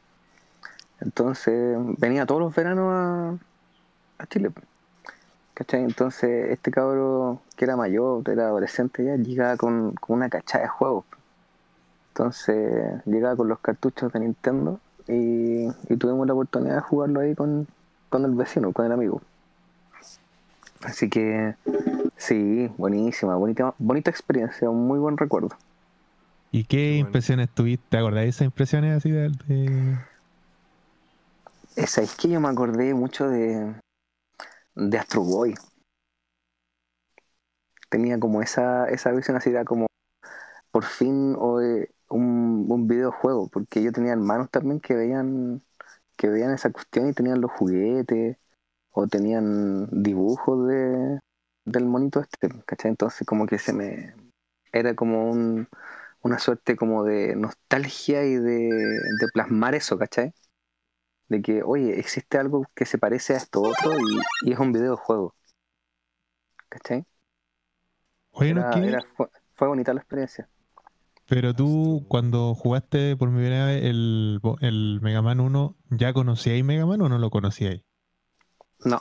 [1.01, 3.39] Entonces venía todos los veranos a,
[4.19, 4.51] a Chile.
[5.63, 5.83] ¿Cachai?
[5.85, 10.69] Entonces este cabro que era mayor, era adolescente ya, llegaba con, con una cachada de
[10.69, 11.05] juegos.
[12.09, 17.35] Entonces llegaba con los cartuchos de Nintendo y, y tuvimos la oportunidad de jugarlo ahí
[17.37, 17.69] con,
[18.09, 19.23] con el vecino, con el amigo.
[20.83, 21.55] Así que
[22.17, 25.51] sí, buenísima, bonita, bonita experiencia, un muy buen recuerdo.
[26.51, 27.07] ¿Y qué bueno.
[27.07, 27.87] impresiones tuviste?
[27.89, 29.97] ¿Te acordás de esas impresiones así de, de-
[31.77, 33.73] Esa es que yo me acordé mucho de,
[34.75, 35.55] de Astro Boy.
[37.91, 39.87] Tenía como esa, esa visión así, era como
[40.71, 45.63] por fin oye, un, un videojuego, porque yo tenía hermanos también que veían,
[46.17, 48.39] que veían esa cuestión y tenían los juguetes
[48.93, 51.21] o tenían dibujos de,
[51.65, 52.91] del monito este, ¿cachai?
[52.91, 54.15] Entonces como que se me...
[54.73, 55.69] Era como un,
[56.23, 60.33] una suerte como de nostalgia y de, de plasmar eso, ¿cachai?
[61.33, 64.73] De que, oye, existe algo que se parece a esto otro y, y es un
[64.73, 65.35] videojuego.
[66.69, 67.05] ¿Cachai?
[68.33, 68.61] Oye, ¿no?
[68.61, 70.49] Era- ¿quién- era- fue, fue bonita la experiencia.
[71.27, 76.85] Pero tú, cuando jugaste por primera vez el, el Mega Man 1, ¿ya conocíais Mega
[76.85, 77.83] Man o no lo conocíais?
[78.85, 79.01] No.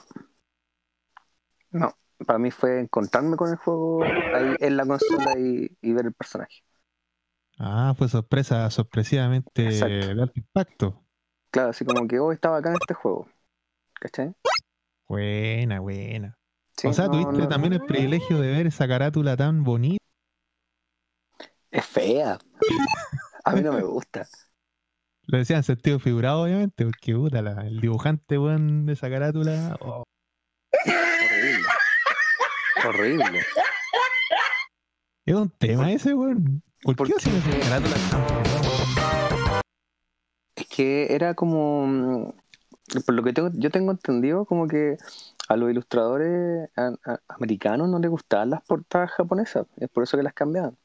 [1.71, 1.93] No.
[2.25, 6.13] Para mí fue encontrarme con el juego ahí en la consola y, y ver el
[6.13, 6.63] personaje.
[7.57, 11.03] Ah, fue sorpresa, sorpresivamente de alto impacto.
[11.51, 13.27] Claro, así como que, oh, estaba acá en este juego.
[13.99, 14.33] ¿Cachai?
[15.07, 16.37] Buena, buena.
[16.77, 19.97] Sí, o sea, no, tuviste no- también el privilegio de ver esa carátula tan bonita.
[21.69, 22.39] Es fea.
[23.43, 24.25] A mí no me gusta.
[25.27, 29.77] Lo decía en sentido figurado, obviamente, porque puta, la- el dibujante, weón, de esa carátula.
[29.81, 30.03] oh,
[30.85, 31.67] Horrible.
[32.85, 33.39] Horrible.
[35.25, 36.63] es un tema ese, weón.
[36.81, 37.17] ¿Por, ¿Por qué qué?
[37.19, 38.60] hacen esas carátulas tan
[40.73, 42.33] que era como, mm,
[43.05, 44.97] por lo que tengo, yo tengo entendido, como que
[45.49, 50.17] a los ilustradores a- a- americanos no les gustaban las portadas japonesas, es por eso
[50.17, 50.77] que las cambiaban.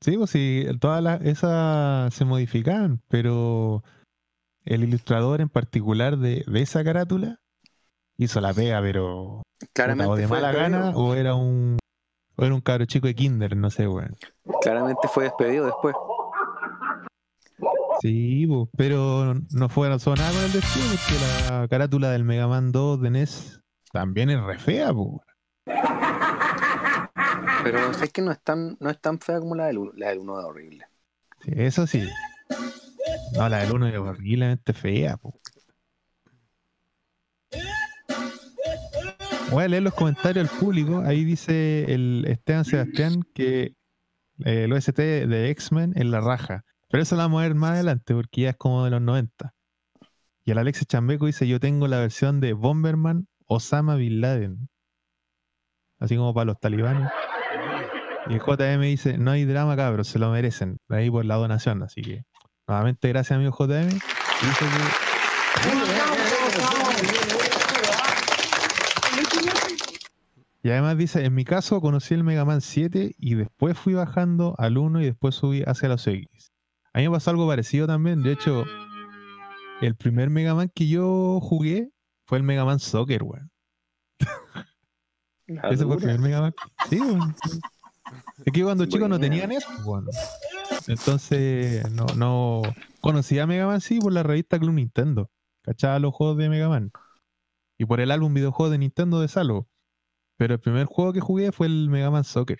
[0.00, 3.82] Sí, pues sí, todas las esas se modificaban, pero
[4.64, 7.40] el ilustrador en particular de, de esa carátula
[8.18, 9.42] hizo la pega, pero
[9.72, 11.78] Claramente o de fue mala gana o era un
[12.36, 14.16] o era un cabro chico de kinder, no sé, weón.
[14.62, 15.94] Claramente fue despedido después.
[18.00, 18.46] Sí,
[18.76, 23.00] pero no fue razón nada con el destino, porque la carátula del Mega Man 2
[23.00, 23.60] de NES
[23.92, 25.20] también es re fea, pues.
[27.62, 30.08] Pero es que no es tan, no es tan fea como la del, uno- la
[30.10, 30.86] del uno de horrible.
[31.42, 32.06] Sí, eso sí.
[33.36, 35.34] No, la del 1 es horriblemente fea, po.
[39.50, 41.02] Voy a leer los comentarios del público.
[41.04, 43.74] Ahí dice el Esteban Sebastián que
[44.44, 46.64] eh, el OST de X-Men es la raja.
[46.90, 49.54] Pero eso lo vamos a ver más adelante porque ya es como de los 90.
[50.44, 54.68] Y el Alex Chambeco dice: Yo tengo la versión de Bomberman Osama Bin Laden.
[55.98, 57.10] Así como para los talibanes.
[58.28, 60.78] Y el JM dice: No hay drama, cabros, se lo merecen.
[60.88, 61.82] Ahí por la donación.
[61.82, 62.24] Así que,
[62.66, 63.88] nuevamente, gracias, amigo JM.
[63.88, 64.64] Dice
[67.28, 67.33] que
[70.64, 74.54] Y además dice, en mi caso conocí el Mega Man 7 y después fui bajando
[74.56, 76.52] al 1 y después subí hacia los X.
[76.94, 78.22] A mí me pasó algo parecido también.
[78.22, 78.64] De hecho,
[79.82, 81.90] el primer Mega Man que yo jugué
[82.26, 83.50] fue el Mega Man Soccer, weón.
[85.46, 86.54] Ese fue el primer Mega Man.
[86.88, 87.36] Sí, weón.
[88.46, 90.06] Es que cuando chicos no tenían eso, weón.
[90.86, 92.62] Entonces, no, no
[93.02, 95.30] conocía a Mega Man sí por la revista Club Nintendo.
[95.60, 96.90] cachaba los juegos de Mega Man.
[97.76, 99.68] Y por el álbum videojuego de Nintendo de Salo.
[100.36, 102.58] Pero el primer juego que jugué fue el Mega Man Soccer.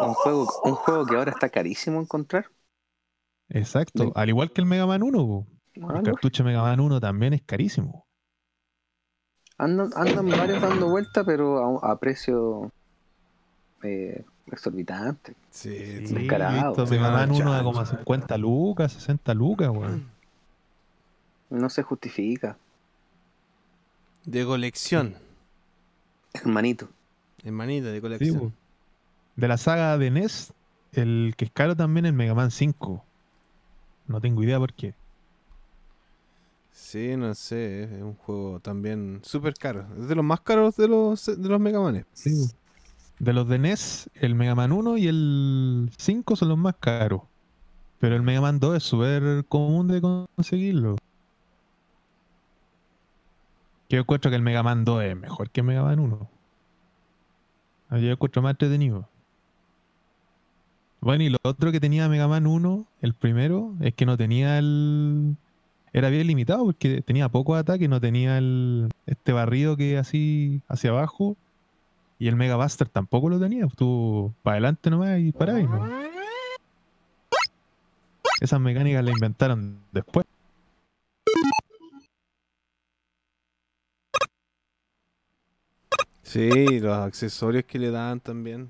[0.00, 2.46] Un juego, un juego que ahora está carísimo encontrar.
[3.48, 4.04] Exacto.
[4.04, 4.12] Sí.
[4.14, 5.18] Al igual que el Mega Man 1.
[5.26, 5.46] po.
[5.82, 8.06] Ah, El cartucho Mega Man 1 también es carísimo.
[9.58, 12.72] Andan, andan varios dando vuelta, pero a, a precio
[13.82, 15.34] eh, exorbitante.
[15.50, 16.74] Sí, Sí, descarado.
[16.86, 17.64] Mega Man van 1 a chancho.
[17.64, 20.12] como 50 lucas, 60 lucas, weón.
[21.48, 22.58] No se justifica,
[24.24, 25.16] De colección.
[26.34, 26.88] Hermanito.
[27.42, 28.54] Hermanita, de colección.
[29.36, 30.52] De la saga de NES,
[30.92, 33.04] el que es caro también es Mega Man 5.
[34.06, 34.94] No tengo idea por qué.
[36.72, 39.86] Sí, no sé, es un juego también súper caro.
[39.98, 42.04] Es de los más caros de los, de los Mega Manes.
[43.18, 47.22] De los de NES, el Mega Man 1 y el 5 son los más caros.
[48.00, 50.96] Pero el Mega Man 2 es súper común de conseguirlo.
[53.94, 56.28] Yo encuentro que el Mega Man 2 es mejor que Mega Man 1.
[57.90, 59.08] Ah, Yo encuentro más entretenido.
[61.00, 64.58] Bueno, y lo otro que tenía Mega Man 1, el primero, es que no tenía
[64.58, 65.36] el...
[65.92, 70.90] Era bien limitado porque tenía poco ataque, no tenía el este barrido que así hacia
[70.90, 71.36] abajo.
[72.18, 73.68] Y el Mega Buster tampoco lo tenía.
[73.76, 75.88] Tú para adelante nomás y para ahí, ¿no?
[78.40, 80.23] Esas mecánicas las inventaron después.
[86.34, 88.68] Sí, los accesorios que le dan también.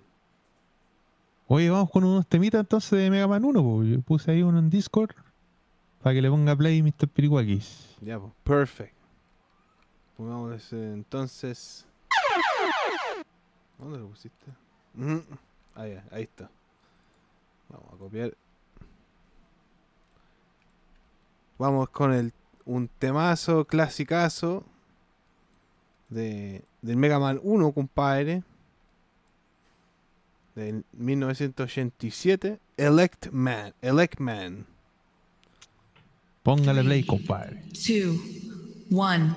[1.47, 3.62] Oye, vamos con unos temitas entonces de Mega Man 1.
[3.62, 3.82] po.
[3.82, 5.12] Yo puse ahí uno en Discord
[6.03, 7.09] para que le ponga play Mr.
[7.09, 7.97] Piriwakis.
[8.03, 8.95] Ya, pues, perfect.
[10.15, 11.86] Pongámosle ese, entonces.
[13.78, 14.45] ¿Dónde lo pusiste?
[15.74, 16.51] Ah, ya, ahí está.
[17.70, 18.36] Vamos a copiar.
[21.57, 22.35] Vamos con el
[22.66, 24.66] un temazo clasicazo
[26.11, 28.43] de del Mega Man 1, compadre.
[30.55, 32.59] De 1987.
[32.77, 33.73] Elect Man.
[33.81, 34.66] Elect Man.
[36.43, 37.62] Póngale play, compadre.
[37.73, 38.20] 2,
[38.90, 39.36] 1.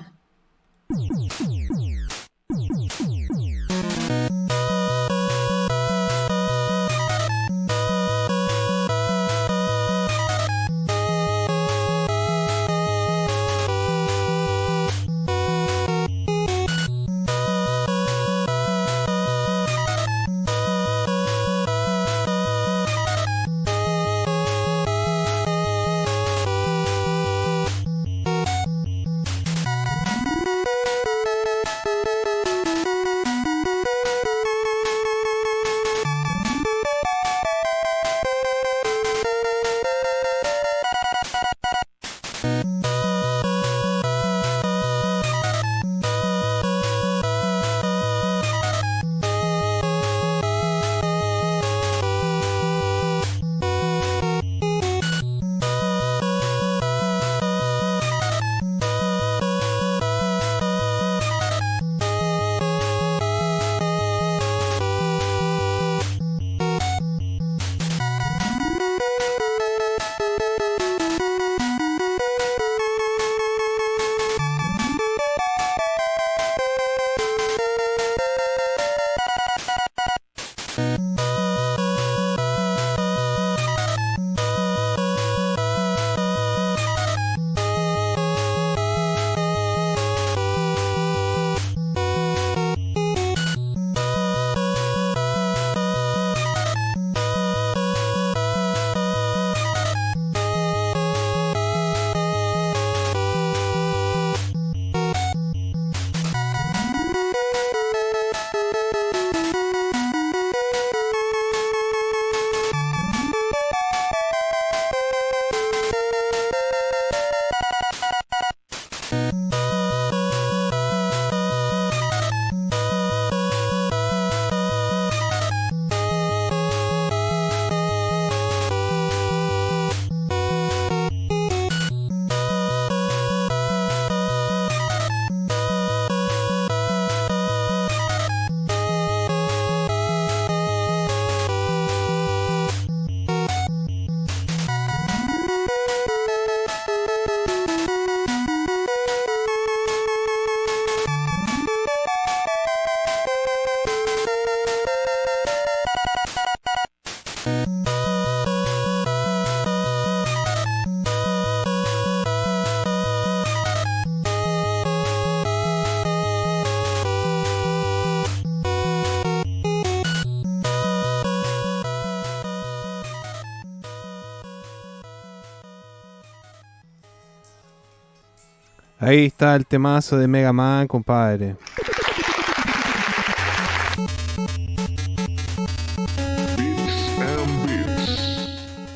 [179.08, 181.56] Ahí está el temazo de Mega Man, compadre.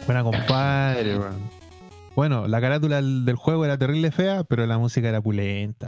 [0.05, 1.19] Buena compadre.
[2.15, 5.87] Bueno, la carátula del, del juego era terrible fea, pero la música era pulenta.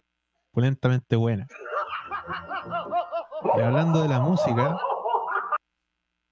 [0.51, 1.45] Pulentamente buena.
[3.55, 4.79] Y hablando de la música,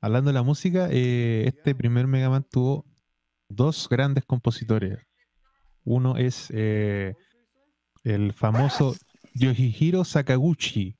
[0.02, 2.86] hablando de la música, eh, este primer Mega Man tuvo
[3.49, 4.98] dos grandes compositores.
[5.84, 7.14] Uno es eh,
[8.03, 8.95] el famoso
[9.34, 10.95] Yoshihiro Sakaguchi.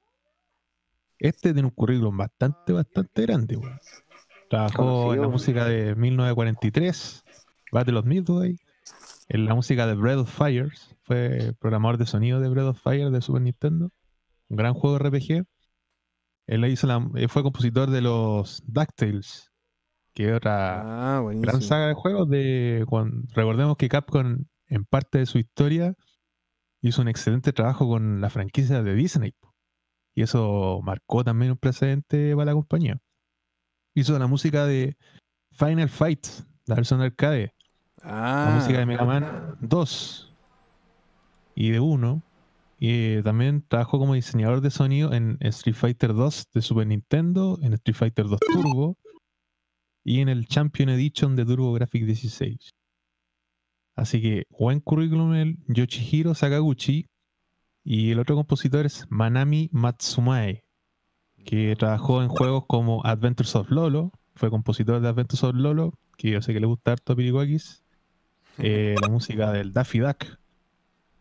[1.20, 3.80] Este tiene un currículum bastante, bastante grande, weón.
[4.50, 7.24] Trabajó en la música de 1943,
[7.72, 8.58] Battle of Midway,
[9.30, 13.10] en la música de Breath of Fires, fue programador de sonido de Breath of Fire
[13.10, 13.90] de Super Nintendo,
[14.50, 15.44] un gran juego RPG.
[16.48, 19.50] Él hizo la- fue compositor de los DuckTales,
[20.14, 22.86] que es otra Ah, gran saga de juegos de
[23.34, 25.96] recordemos que Capcom en parte de su historia
[26.84, 29.34] hizo un excelente trabajo con la franquicia de Disney
[30.14, 33.00] y eso marcó también un precedente para la compañía.
[33.96, 34.98] Hizo la música de
[35.52, 36.28] Final Fight
[36.66, 37.54] la versión de arcade.
[38.02, 40.34] Ah, la música de Mega Man 2
[41.56, 42.22] y de 1
[42.80, 47.74] y también trabajó como diseñador de sonido en Street Fighter 2 de Super Nintendo, en
[47.74, 48.98] Street Fighter 2 Turbo
[50.04, 52.74] y en el Champion Edition de TurboGrafx 16.
[53.96, 57.08] Así que buen currículum el Yoshihiro Sakaguchi
[57.84, 60.64] y el otro compositor es Manami Matsumae,
[61.46, 66.32] que trabajó en juegos como Adventures of Lolo, fue compositor de Adventures of Lolo, que
[66.32, 67.84] yo sé que le gusta harto a Piriwakis,
[68.58, 70.26] eh, la música del Daffy Duck.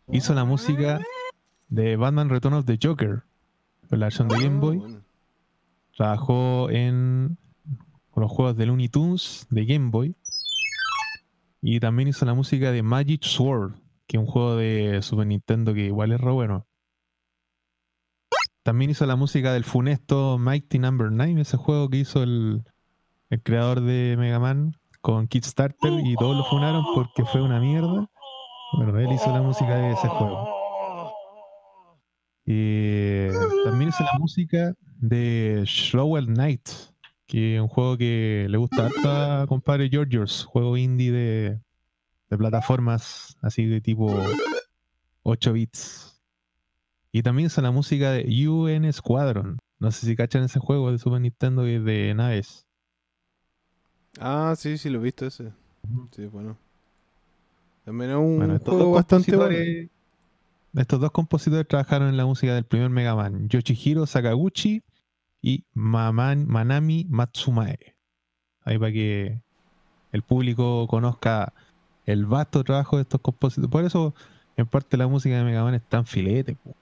[0.08, 1.00] Hizo la música
[1.68, 3.22] de Batman Return of the Joker,
[3.90, 5.00] la versión de Game Boy.
[5.96, 7.38] Trabajó en
[8.14, 10.14] los juegos de Looney Tunes de Game Boy.
[11.62, 13.74] Y también hizo la música de Magic Sword,
[14.08, 16.66] que es un juego de Super Nintendo que igual es re bueno.
[18.64, 22.64] También hizo la música del funesto Mighty Number 9, ese juego que hizo el,
[23.44, 28.10] creador de Mega Man con Kickstarter y todos lo funaron porque fue una mierda.
[28.74, 30.48] Bueno, él hizo la música de ese juego.
[32.44, 33.28] Y
[33.64, 36.68] también hizo la música de Shovel Knight,
[37.26, 41.60] que es un juego que le gusta harto a compadre Georgios, juego indie de,
[42.30, 44.14] de plataformas así de tipo
[45.24, 46.20] 8 bits.
[47.12, 49.58] Y también hizo la música de UN Squadron.
[49.78, 52.66] No sé si cachan ese juego de Super Nintendo y de naves.
[54.18, 55.52] Ah, sí, sí, lo he visto ese.
[56.14, 56.56] Sí, bueno.
[57.84, 59.56] También es un Bueno, juego bastante bueno.
[60.74, 64.82] estos dos compositores trabajaron en la música del primer Mega Man, Yoshihiro Sakaguchi
[65.42, 67.94] y Maman- Manami Matsumae.
[68.64, 69.40] Ahí para que
[70.12, 71.52] el público conozca
[72.06, 73.70] el vasto trabajo de estos compositores.
[73.70, 74.14] Por eso,
[74.56, 76.54] en parte, la música de Mega Man es tan filete.
[76.54, 76.74] po.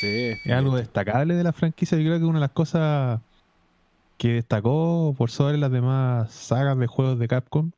[0.00, 1.98] Sí, Es algo destacable de la franquicia.
[1.98, 3.20] Yo creo que una de las cosas
[4.16, 7.70] que destacó por sobre las demás sagas de juegos de Capcom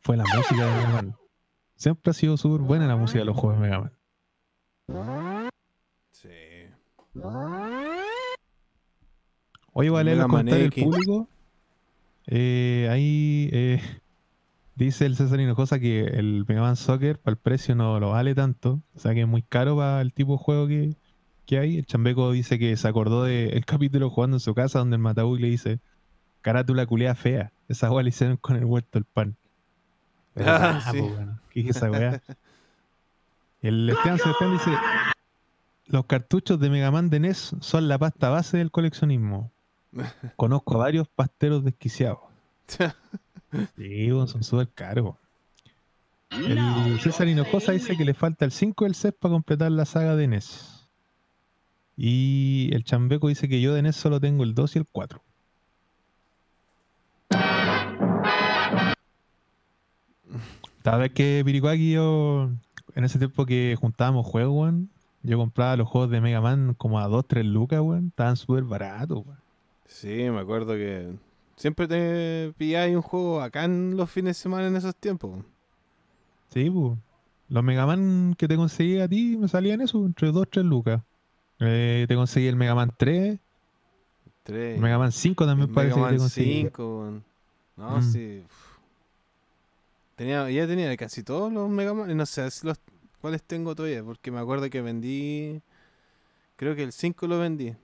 [0.00, 1.16] fue la música de Mega Man.
[1.76, 3.92] Siempre ha sido súper buena la música de los juegos de Mega Man.
[6.12, 6.28] Sí.
[9.72, 11.28] Oye, voy a leer los comentarios del público.
[12.26, 13.80] Eh, ahí eh,
[14.76, 18.34] dice el César Hinojosa que el Mega Man Soccer para el precio no lo vale
[18.34, 18.80] tanto.
[18.94, 20.94] O sea que es muy caro para el tipo de juego que,
[21.46, 21.78] que hay.
[21.78, 25.40] El Chambeco dice que se acordó del capítulo jugando en su casa donde el Mataúl
[25.40, 25.80] le dice
[26.42, 27.52] carátula culea fea.
[27.68, 29.36] Esa weá le hicieron con el huerto del pan.
[30.36, 30.98] Ah, Ah, sí.
[30.98, 31.40] po, weón.
[31.50, 32.22] ¿Qué es esa weá?
[33.60, 34.70] El Esteban Sebastián dice
[35.86, 39.50] los cartuchos de Mega Man de NES son la pasta base del coleccionismo.
[40.36, 42.18] Conozco a varios pasteros desquiciados.
[43.76, 45.14] Sí, weón, son súper caros.
[46.30, 50.16] El César Hinojosa dice que le falta el 5 del 6 para completar la saga
[50.16, 50.88] de NES.
[51.98, 55.22] Y el Chambeco dice que yo de NES solo tengo el 2 y el 4.
[60.82, 62.48] Cada vez que Piricuaki yo,
[62.94, 64.90] en ese tiempo que juntábamos juegos, weón,
[65.22, 68.08] yo compraba los juegos de Mega Man como a 2, 3 lucas, weón.
[68.08, 69.41] Estaban súper baratos, weón.
[69.92, 71.12] Sí, me acuerdo que
[71.56, 75.38] siempre te pilláis un juego acá en los fines de semana en esos tiempos.
[76.52, 76.98] Sí, pues.
[77.48, 81.02] Los Mega Man que te conseguí a ti me salían eso, entre 2 3 lucas.
[81.60, 83.38] Eh, te conseguí el Mega Man 3,
[84.42, 84.76] Tres.
[84.76, 86.52] el Mega Man 5 también el parece Mega que te conseguí.
[86.62, 87.24] 5, weón.
[87.76, 88.02] No, Mm.
[88.02, 88.42] sí.
[88.44, 88.78] uf.
[90.16, 92.10] Tenía, ya tenía casi todos los Mega Man.
[92.10, 92.78] y No sé si los,
[93.20, 95.60] cuáles tengo todavía, porque me acuerdo que vendí.
[96.56, 97.74] Creo que el 5 lo vendí.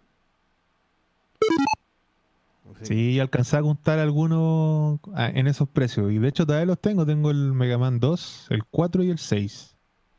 [2.82, 6.12] Sí, alcancé a juntar algunos ah, en esos precios.
[6.12, 7.04] Y de hecho todavía los tengo.
[7.06, 9.74] Tengo el Mega Man 2, el 4 y el 6.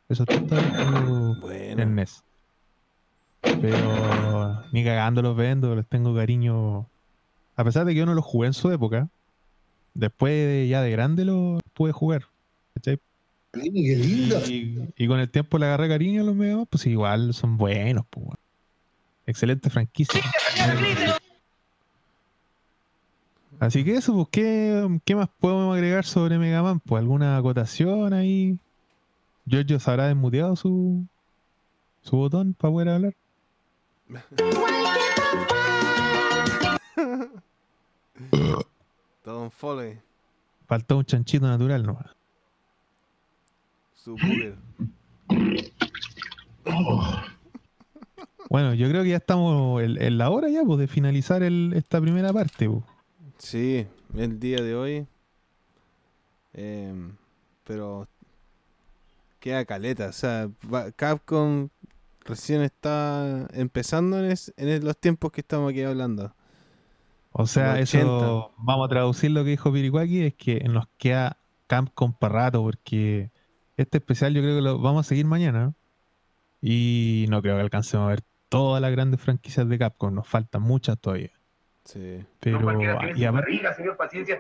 [0.10, 1.82] Esos tres todavía tengo Bueno.
[1.84, 2.24] en NES.
[3.42, 6.88] Pero ni cagando los vendo, les tengo cariño.
[7.56, 9.10] A pesar de que yo no los jugué en su época,
[9.94, 12.26] después de- ya de grande los pude jugar.
[12.74, 13.00] ¿cachai?
[13.64, 17.58] Y, y con el tiempo le agarré cariño a los Mega Man, pues igual son
[17.58, 18.26] buenos, pues.
[18.26, 18.38] weón.
[19.26, 20.22] Excelente franquicia.
[23.60, 26.80] Así que eso, pues, ¿qué, qué más podemos agregar sobre Mega Man?
[26.80, 28.58] Pues alguna acotación ahí.
[29.46, 31.04] Giorgio se habrá desmuteado su,
[32.02, 33.14] su botón para poder hablar.
[39.26, 40.00] Don Foley,
[40.68, 41.98] Faltó un chanchito natural, ¿no?
[43.96, 44.16] su.
[48.50, 51.74] Bueno, yo creo que ya estamos en, en la hora ya, pues, de finalizar el-
[51.76, 52.84] esta primera parte, pues.
[53.40, 55.08] Sí, el día de hoy.
[56.54, 57.18] Em,
[57.64, 58.08] pero
[59.40, 60.08] queda caleta.
[60.10, 60.50] O sea,
[60.96, 61.70] Capcom
[62.26, 66.36] recién está empezando en, es- en los tiempos que estamos aquí hablando.
[67.32, 71.38] O sea, eso, vamos a traducir lo que dijo Piricuaki, es que nos queda
[71.68, 73.32] Capcom para rato, porque
[73.78, 75.74] este especial yo creo que lo vamos a seguir mañana.
[76.62, 80.64] Y no creo que alcancemos a ver todas las grandes franquicias de Capcom, nos faltan
[80.64, 81.32] muchas todavía.
[81.94, 82.24] Sí.
[82.40, 84.40] Pero, no cualquiera tiene y su barriga, señor, paciencia.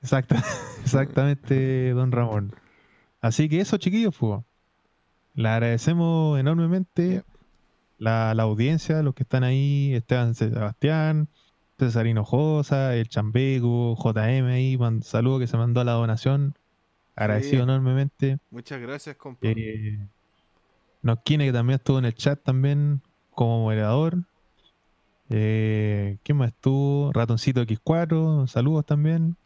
[0.00, 0.36] Exacta,
[0.82, 2.54] exactamente, don Ramón.
[3.20, 4.40] Así que eso, chiquillos, pues.
[5.34, 7.22] Le agradecemos enormemente
[7.98, 11.28] la, la audiencia, los que están ahí, Esteban Sebastián,
[11.78, 16.54] César Hinojosa, el Chambeco, JM ahí, man- saludo que se mandó a la donación.
[17.16, 17.62] Agradecido Sí.
[17.62, 18.38] enormemente.
[18.50, 19.40] Muchas gracias, compa.
[19.48, 19.98] Eh,
[21.02, 23.00] Nosquine, que también estuvo en el chat también
[23.30, 24.18] como moderador.
[25.30, 27.12] Eh, ¿Quién más estuvo?
[27.12, 29.36] Ratoncito X4, saludos también.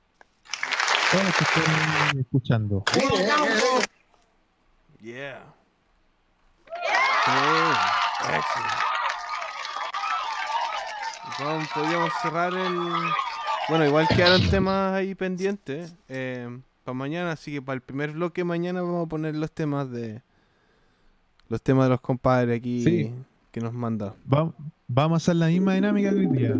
[1.10, 2.84] Todos los que estén escuchando.
[5.02, 5.42] Yeah.
[11.40, 12.78] Vamos, podríamos cerrar el.
[13.68, 15.94] Bueno, igual quedaron temas ahí pendientes
[16.84, 20.20] para mañana, así que para el primer bloque mañana vamos a poner los temas de
[21.48, 23.14] los temas de los compadres aquí Sí.
[23.50, 24.14] que nos mandan.
[24.32, 24.52] Va-
[24.94, 26.54] vamos a hacer la misma dinámica que hoy día.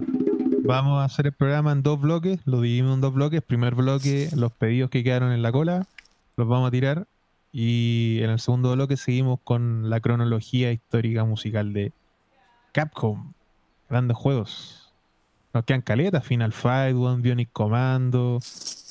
[0.64, 3.42] Vamos a hacer el programa en dos bloques, lo dividimos en dos bloques.
[3.42, 5.86] Primer bloque, los pedidos que quedaron en la cola,
[6.36, 7.06] los vamos a tirar.
[7.52, 11.92] Y en el segundo bloque seguimos con la cronología histórica musical de
[12.72, 13.32] Capcom.
[13.90, 14.81] Grandes juegos.
[15.54, 18.38] Nos quedan caletas, Final Fight, One Bionic Commando,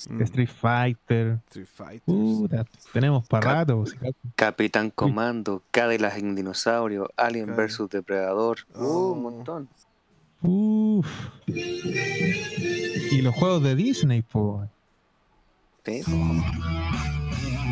[0.10, 1.40] Mm, Street Fighter.
[1.50, 2.02] Street Fighters.
[2.06, 3.84] Puta, tenemos para Cap- rato.
[3.84, 3.96] pues,
[4.36, 7.70] Capitán Comando, Cadillac en Dinosaurio, Alien Cadillac.
[7.80, 8.58] vs Depredador.
[8.74, 9.12] Uh, Oh.
[9.14, 9.70] un montón.
[10.44, 11.08] Uf.
[11.46, 14.24] Y los juegos de Disney.
[15.86, 16.02] Sí.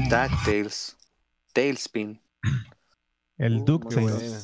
[0.09, 0.97] DuckTales,
[1.53, 2.19] Tailspin.
[3.37, 4.39] El Uh, buena.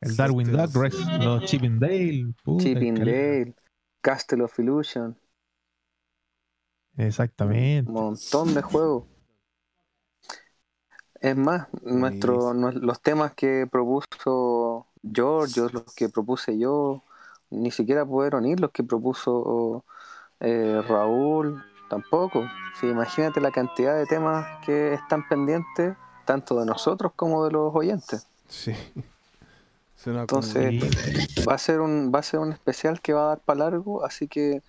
[0.00, 1.24] el Darwin Duck, DuckTales.
[1.24, 1.80] Los Chip and
[4.04, 5.16] Castle of Illusion.
[6.98, 7.90] Exactamente.
[7.90, 9.04] Un montón de juegos.
[11.20, 17.02] Es más, nuestro, los temas que propuso George, los que propuse yo,
[17.48, 19.86] ni siquiera pudieron ir los que propuso
[20.38, 22.44] eh, Raúl, tampoco.
[22.78, 27.74] Sí, imagínate la cantidad de temas que están pendientes, tanto de nosotros como de los
[27.74, 28.28] oyentes.
[28.48, 28.74] Sí.
[30.04, 30.74] Suena Entonces,
[31.48, 34.04] va a ser un, va a ser un especial que va a dar para largo,
[34.04, 34.62] así que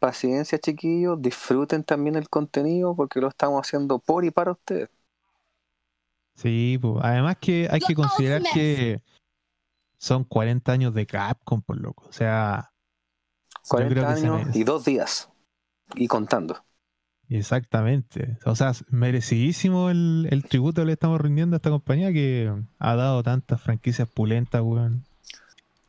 [0.00, 4.90] paciencia chiquillos, disfruten también el contenido porque lo estamos haciendo por y para ustedes.
[6.36, 6.96] Sí, pues.
[7.02, 9.00] además que hay que considerar que
[9.98, 12.06] son 40 años de Capcom, por loco.
[12.08, 12.72] O sea,
[13.62, 15.28] yo 40 creo que se años me- y dos días.
[15.96, 16.64] Y contando.
[17.30, 18.36] Exactamente.
[18.44, 22.94] O sea, merecidísimo el, el tributo que le estamos rindiendo a esta compañía que ha
[22.94, 25.04] dado tantas franquicias pulentas, weón.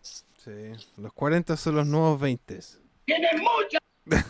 [0.02, 0.52] Sí.
[0.98, 2.60] Los 40 son los nuevos 20.
[3.06, 3.80] Tiene mucha.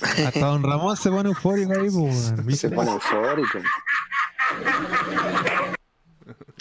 [0.00, 2.52] Hasta Don Ramón se pone eufórico ahí, pues, weón.
[2.52, 3.58] Se pone eufórico.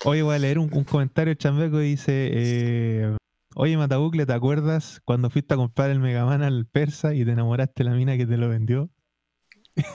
[0.05, 3.17] Oye, voy a leer un, un comentario chambeco y dice: eh,
[3.55, 7.31] Oye, Matabucle, ¿te acuerdas cuando fuiste a comprar el Mega Man al persa y te
[7.31, 8.89] enamoraste de la mina que te lo vendió?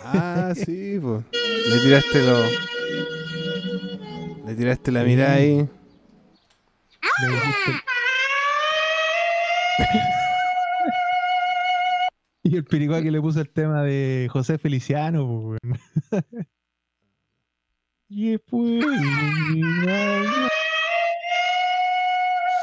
[0.05, 1.25] Ah, sí, pues.
[1.33, 2.45] Le tiraste lo.
[4.47, 5.69] Le tiraste la mirada ahí.
[7.21, 7.83] Le dijiste-
[12.45, 15.75] y el piriguá que le puso el tema de José Feliciano, pues.
[18.11, 18.87] Y después.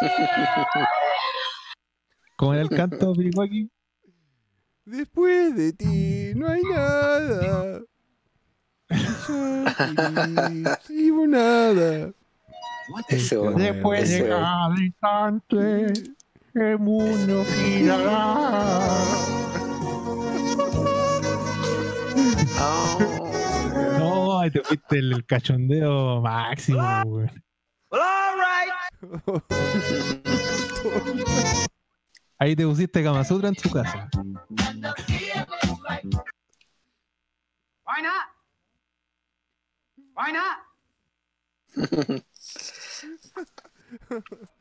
[2.37, 3.69] ¿Cómo era el canto, Piriguaki?
[4.85, 7.81] Después de ti no hay nada.
[11.25, 12.11] Por nada.
[13.55, 15.93] Después de cada instante,
[16.53, 18.89] el mundo girará.
[22.59, 23.97] Oh.
[23.97, 27.29] No, ahí te fuiste el cachondeo máximo, güey.
[32.37, 34.09] Ahí te pusiste Kama Sutra en su casa.
[37.85, 38.27] Why not?
[40.15, 40.57] Why not?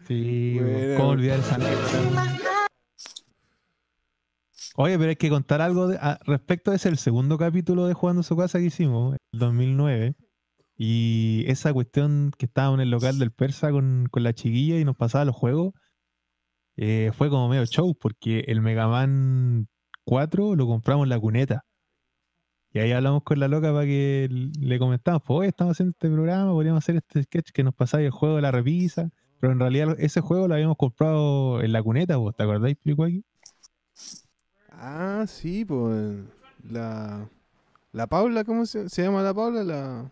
[0.06, 0.96] Sí, Bueno.
[0.98, 2.68] ¿cómo olvidar esa anécdota?
[4.76, 7.94] Oye, pero hay que contar algo de- a- respecto a ese, el segundo capítulo de
[7.94, 10.14] Jugando en su casa que hicimos, el 2009.
[10.76, 14.84] Y esa cuestión que estábamos en el local del Persa con, con la chiquilla y
[14.84, 15.72] nos pasaba los juegos,
[16.76, 19.68] eh, fue como medio show, porque el Mega Man
[20.04, 21.64] 4 lo compramos en la cuneta.
[22.72, 26.10] Y ahí hablamos con la loca para que le comentamos, pues oye, estamos haciendo este
[26.10, 29.10] programa, podríamos hacer este sketch que nos pasaba el juego de la repisa.
[29.38, 33.24] Pero en realidad ese juego lo habíamos comprado en la cuneta, ¿vos te acordáis, aquí?
[34.70, 36.16] Ah, sí, pues.
[36.68, 37.28] La.
[37.92, 39.62] La Paula, ¿cómo se, se llama la Paula?
[39.62, 40.10] La.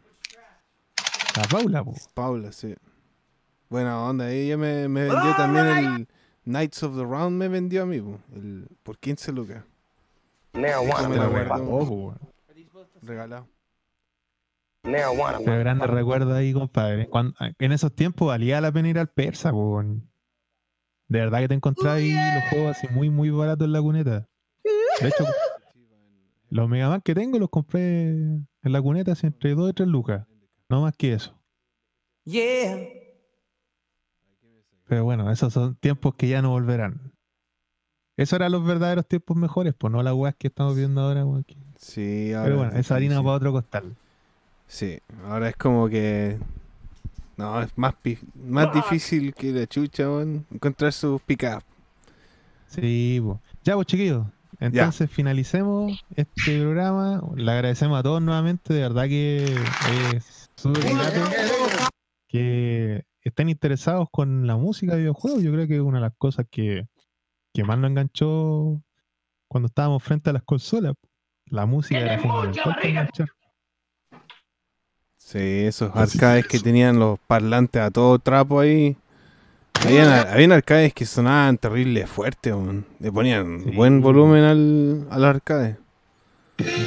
[1.36, 1.94] La Paula, po.
[2.14, 2.74] Paula, sí.
[3.68, 6.08] Buena onda, ella me, me vendió también el
[6.44, 9.64] Knights of the Round, me vendió a mí, po, el, por 15 lucas.
[10.52, 12.18] Po, weón.
[13.00, 13.48] Regalado.
[14.84, 15.38] marijuana.
[15.44, 17.08] Pero grande recuerdo ahí, compadre.
[17.08, 19.82] Cuando- en esos tiempos valía la pena ir al persa, po.
[19.82, 24.28] De verdad que te encontráis los juegos así muy, muy baratos en la cuneta.
[25.00, 25.24] De hecho,
[26.50, 29.88] los Mega Man que tengo los compré en la cuneta así entre 2 y 3
[29.88, 30.26] lucas.
[30.72, 31.38] No más que eso.
[34.88, 37.12] Pero bueno, esos son tiempos que ya no volverán.
[38.16, 41.56] Esos eran los verdaderos tiempos mejores, pues no las weas que estamos viendo ahora, que-
[41.76, 43.24] Sí, ahora Pero bueno, es esa harina difícil.
[43.26, 43.96] para otro costal.
[44.66, 46.38] Sí, ahora es como que.
[47.36, 51.62] No, es más, pi- más difícil que la chucha, weón, encontrar sus pick-up.
[52.68, 53.38] Sí, pues.
[53.64, 54.26] Ya, pues chiquillos.
[54.60, 57.22] Entonces finalicemos este programa.
[57.34, 58.72] Le agradecemos a todos nuevamente.
[58.72, 59.44] De verdad que
[60.14, 60.41] es
[62.28, 65.42] que estén interesados con la música de videojuegos.
[65.42, 66.86] Yo creo que es una de las cosas que,
[67.52, 68.82] que más nos enganchó
[69.48, 70.94] cuando estábamos frente a las consolas.
[71.46, 73.28] La música era fundamental.
[75.16, 78.96] Sí, esos arcades que tenían los parlantes a todo trapo ahí.
[79.84, 82.86] Habían, habían arcades que sonaban terrible fuerte, weón.
[82.98, 83.70] Le ponían Sí.
[83.70, 85.76] buen volumen al, al arcade.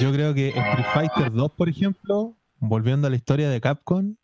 [0.02, 4.15] Yo creo que Street Fighter 2, por ejemplo, volviendo a la historia de Capcom,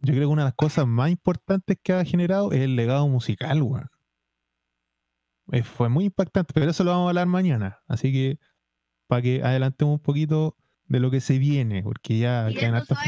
[0.00, 3.06] yo creo que una de las cosas más importantes que ha generado es el legado
[3.08, 3.88] musical, weón.
[5.52, 7.80] Eh, Fue muy impactante, pero eso lo vamos a hablar mañana.
[7.86, 8.38] Así que,
[9.06, 10.56] para que adelantemos un poquito
[10.86, 12.98] de lo que se viene, porque ya Y quedan hartas.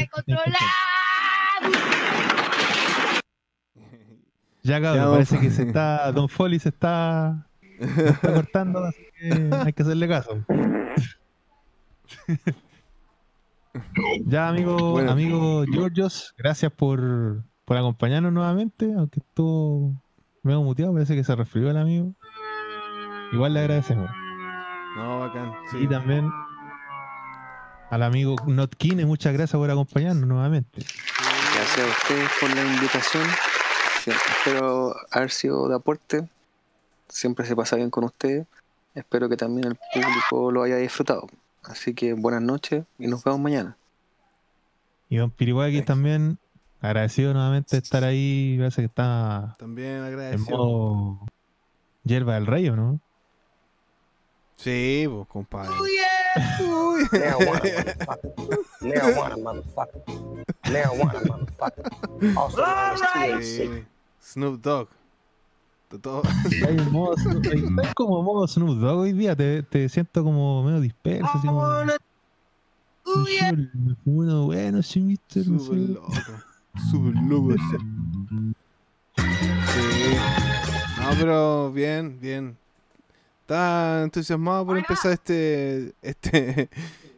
[4.63, 6.11] Ya, cabrón, parece que se está.
[6.13, 7.47] Don Foley se está,
[7.79, 10.45] se está cortando, así que hay que hacerle caso.
[14.25, 15.11] ya, amigo, Bueno.
[15.11, 19.93] amigo Georgios, gracias por, por acompañarnos nuevamente, aunque estuvo
[20.43, 22.13] medio muteado, parece que se resfrió el amigo.
[23.33, 24.09] Igual le agradecemos.
[24.95, 25.51] No, bacán.
[25.71, 25.79] Sí.
[25.79, 26.29] Y también
[27.89, 30.83] al amigo Notkine, muchas gracias por acompañarnos nuevamente.
[31.55, 33.23] Gracias a ustedes por la invitación.
[34.05, 36.27] Espero haber sido de aporte.
[37.09, 38.45] Siempre se pasa bien con ustedes.
[38.93, 41.27] Espero que también el público lo haya disfrutado.
[41.69, 43.77] Así que buenas noches y nos vemos mañana.
[45.09, 46.37] Y don Pirihuaki también,
[46.81, 50.57] agradecido nuevamente de estar ahí, parece que está También en agradecido.
[50.57, 51.19] modo
[52.03, 52.99] hierba del rey, ¿o no?
[54.57, 55.69] Sí, pues, compadre.
[58.81, 60.03] Motherfucker.
[60.97, 61.91] Motherfucker.
[62.37, 63.41] As THC.
[63.43, 63.85] Sí.
[64.21, 64.89] Snoop Dogg.
[66.01, 66.23] Todo.
[66.51, 70.63] Está en modo Snoop- está como modo Snoop Dogg hoy día, te, te siento como
[70.63, 71.63] medio disperso, así como...
[74.05, 76.11] Uno bueno, sí, mister, Súper loco.
[76.91, 77.53] Súper loco.
[77.53, 78.53] Sí.
[79.17, 80.15] Sí.
[81.01, 82.57] No, pero bien, bien.
[83.41, 86.69] Está entusiasmado por empezar este, este,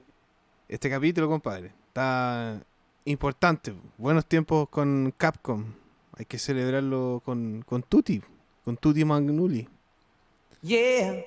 [0.68, 1.72] este capítulo, compadre.
[1.88, 2.62] Está
[3.06, 3.74] importante.
[3.98, 5.66] Buenos tiempos con Capcom.
[6.18, 8.22] Hay que celebrarlo con, con Tutti
[8.68, 9.66] con Tutti Magnuli.
[10.62, 11.24] Yeah.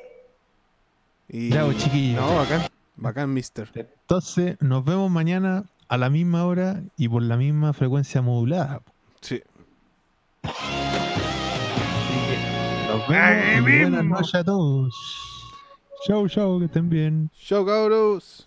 [1.26, 2.20] Y, Bravo, pues, chiquillos.
[2.20, 2.66] No, bacán.
[2.96, 3.70] Bacán, mister.
[3.74, 8.82] Entonces, nos vemos mañana a la misma hora y por la misma frecuencia modulada.
[9.22, 9.40] Sí.
[12.88, 13.70] Nos vemos.
[13.70, 14.94] Y buenas noches a todos.
[16.06, 17.30] Chau, chau, que estén bien.
[17.42, 18.46] Chau, cabros.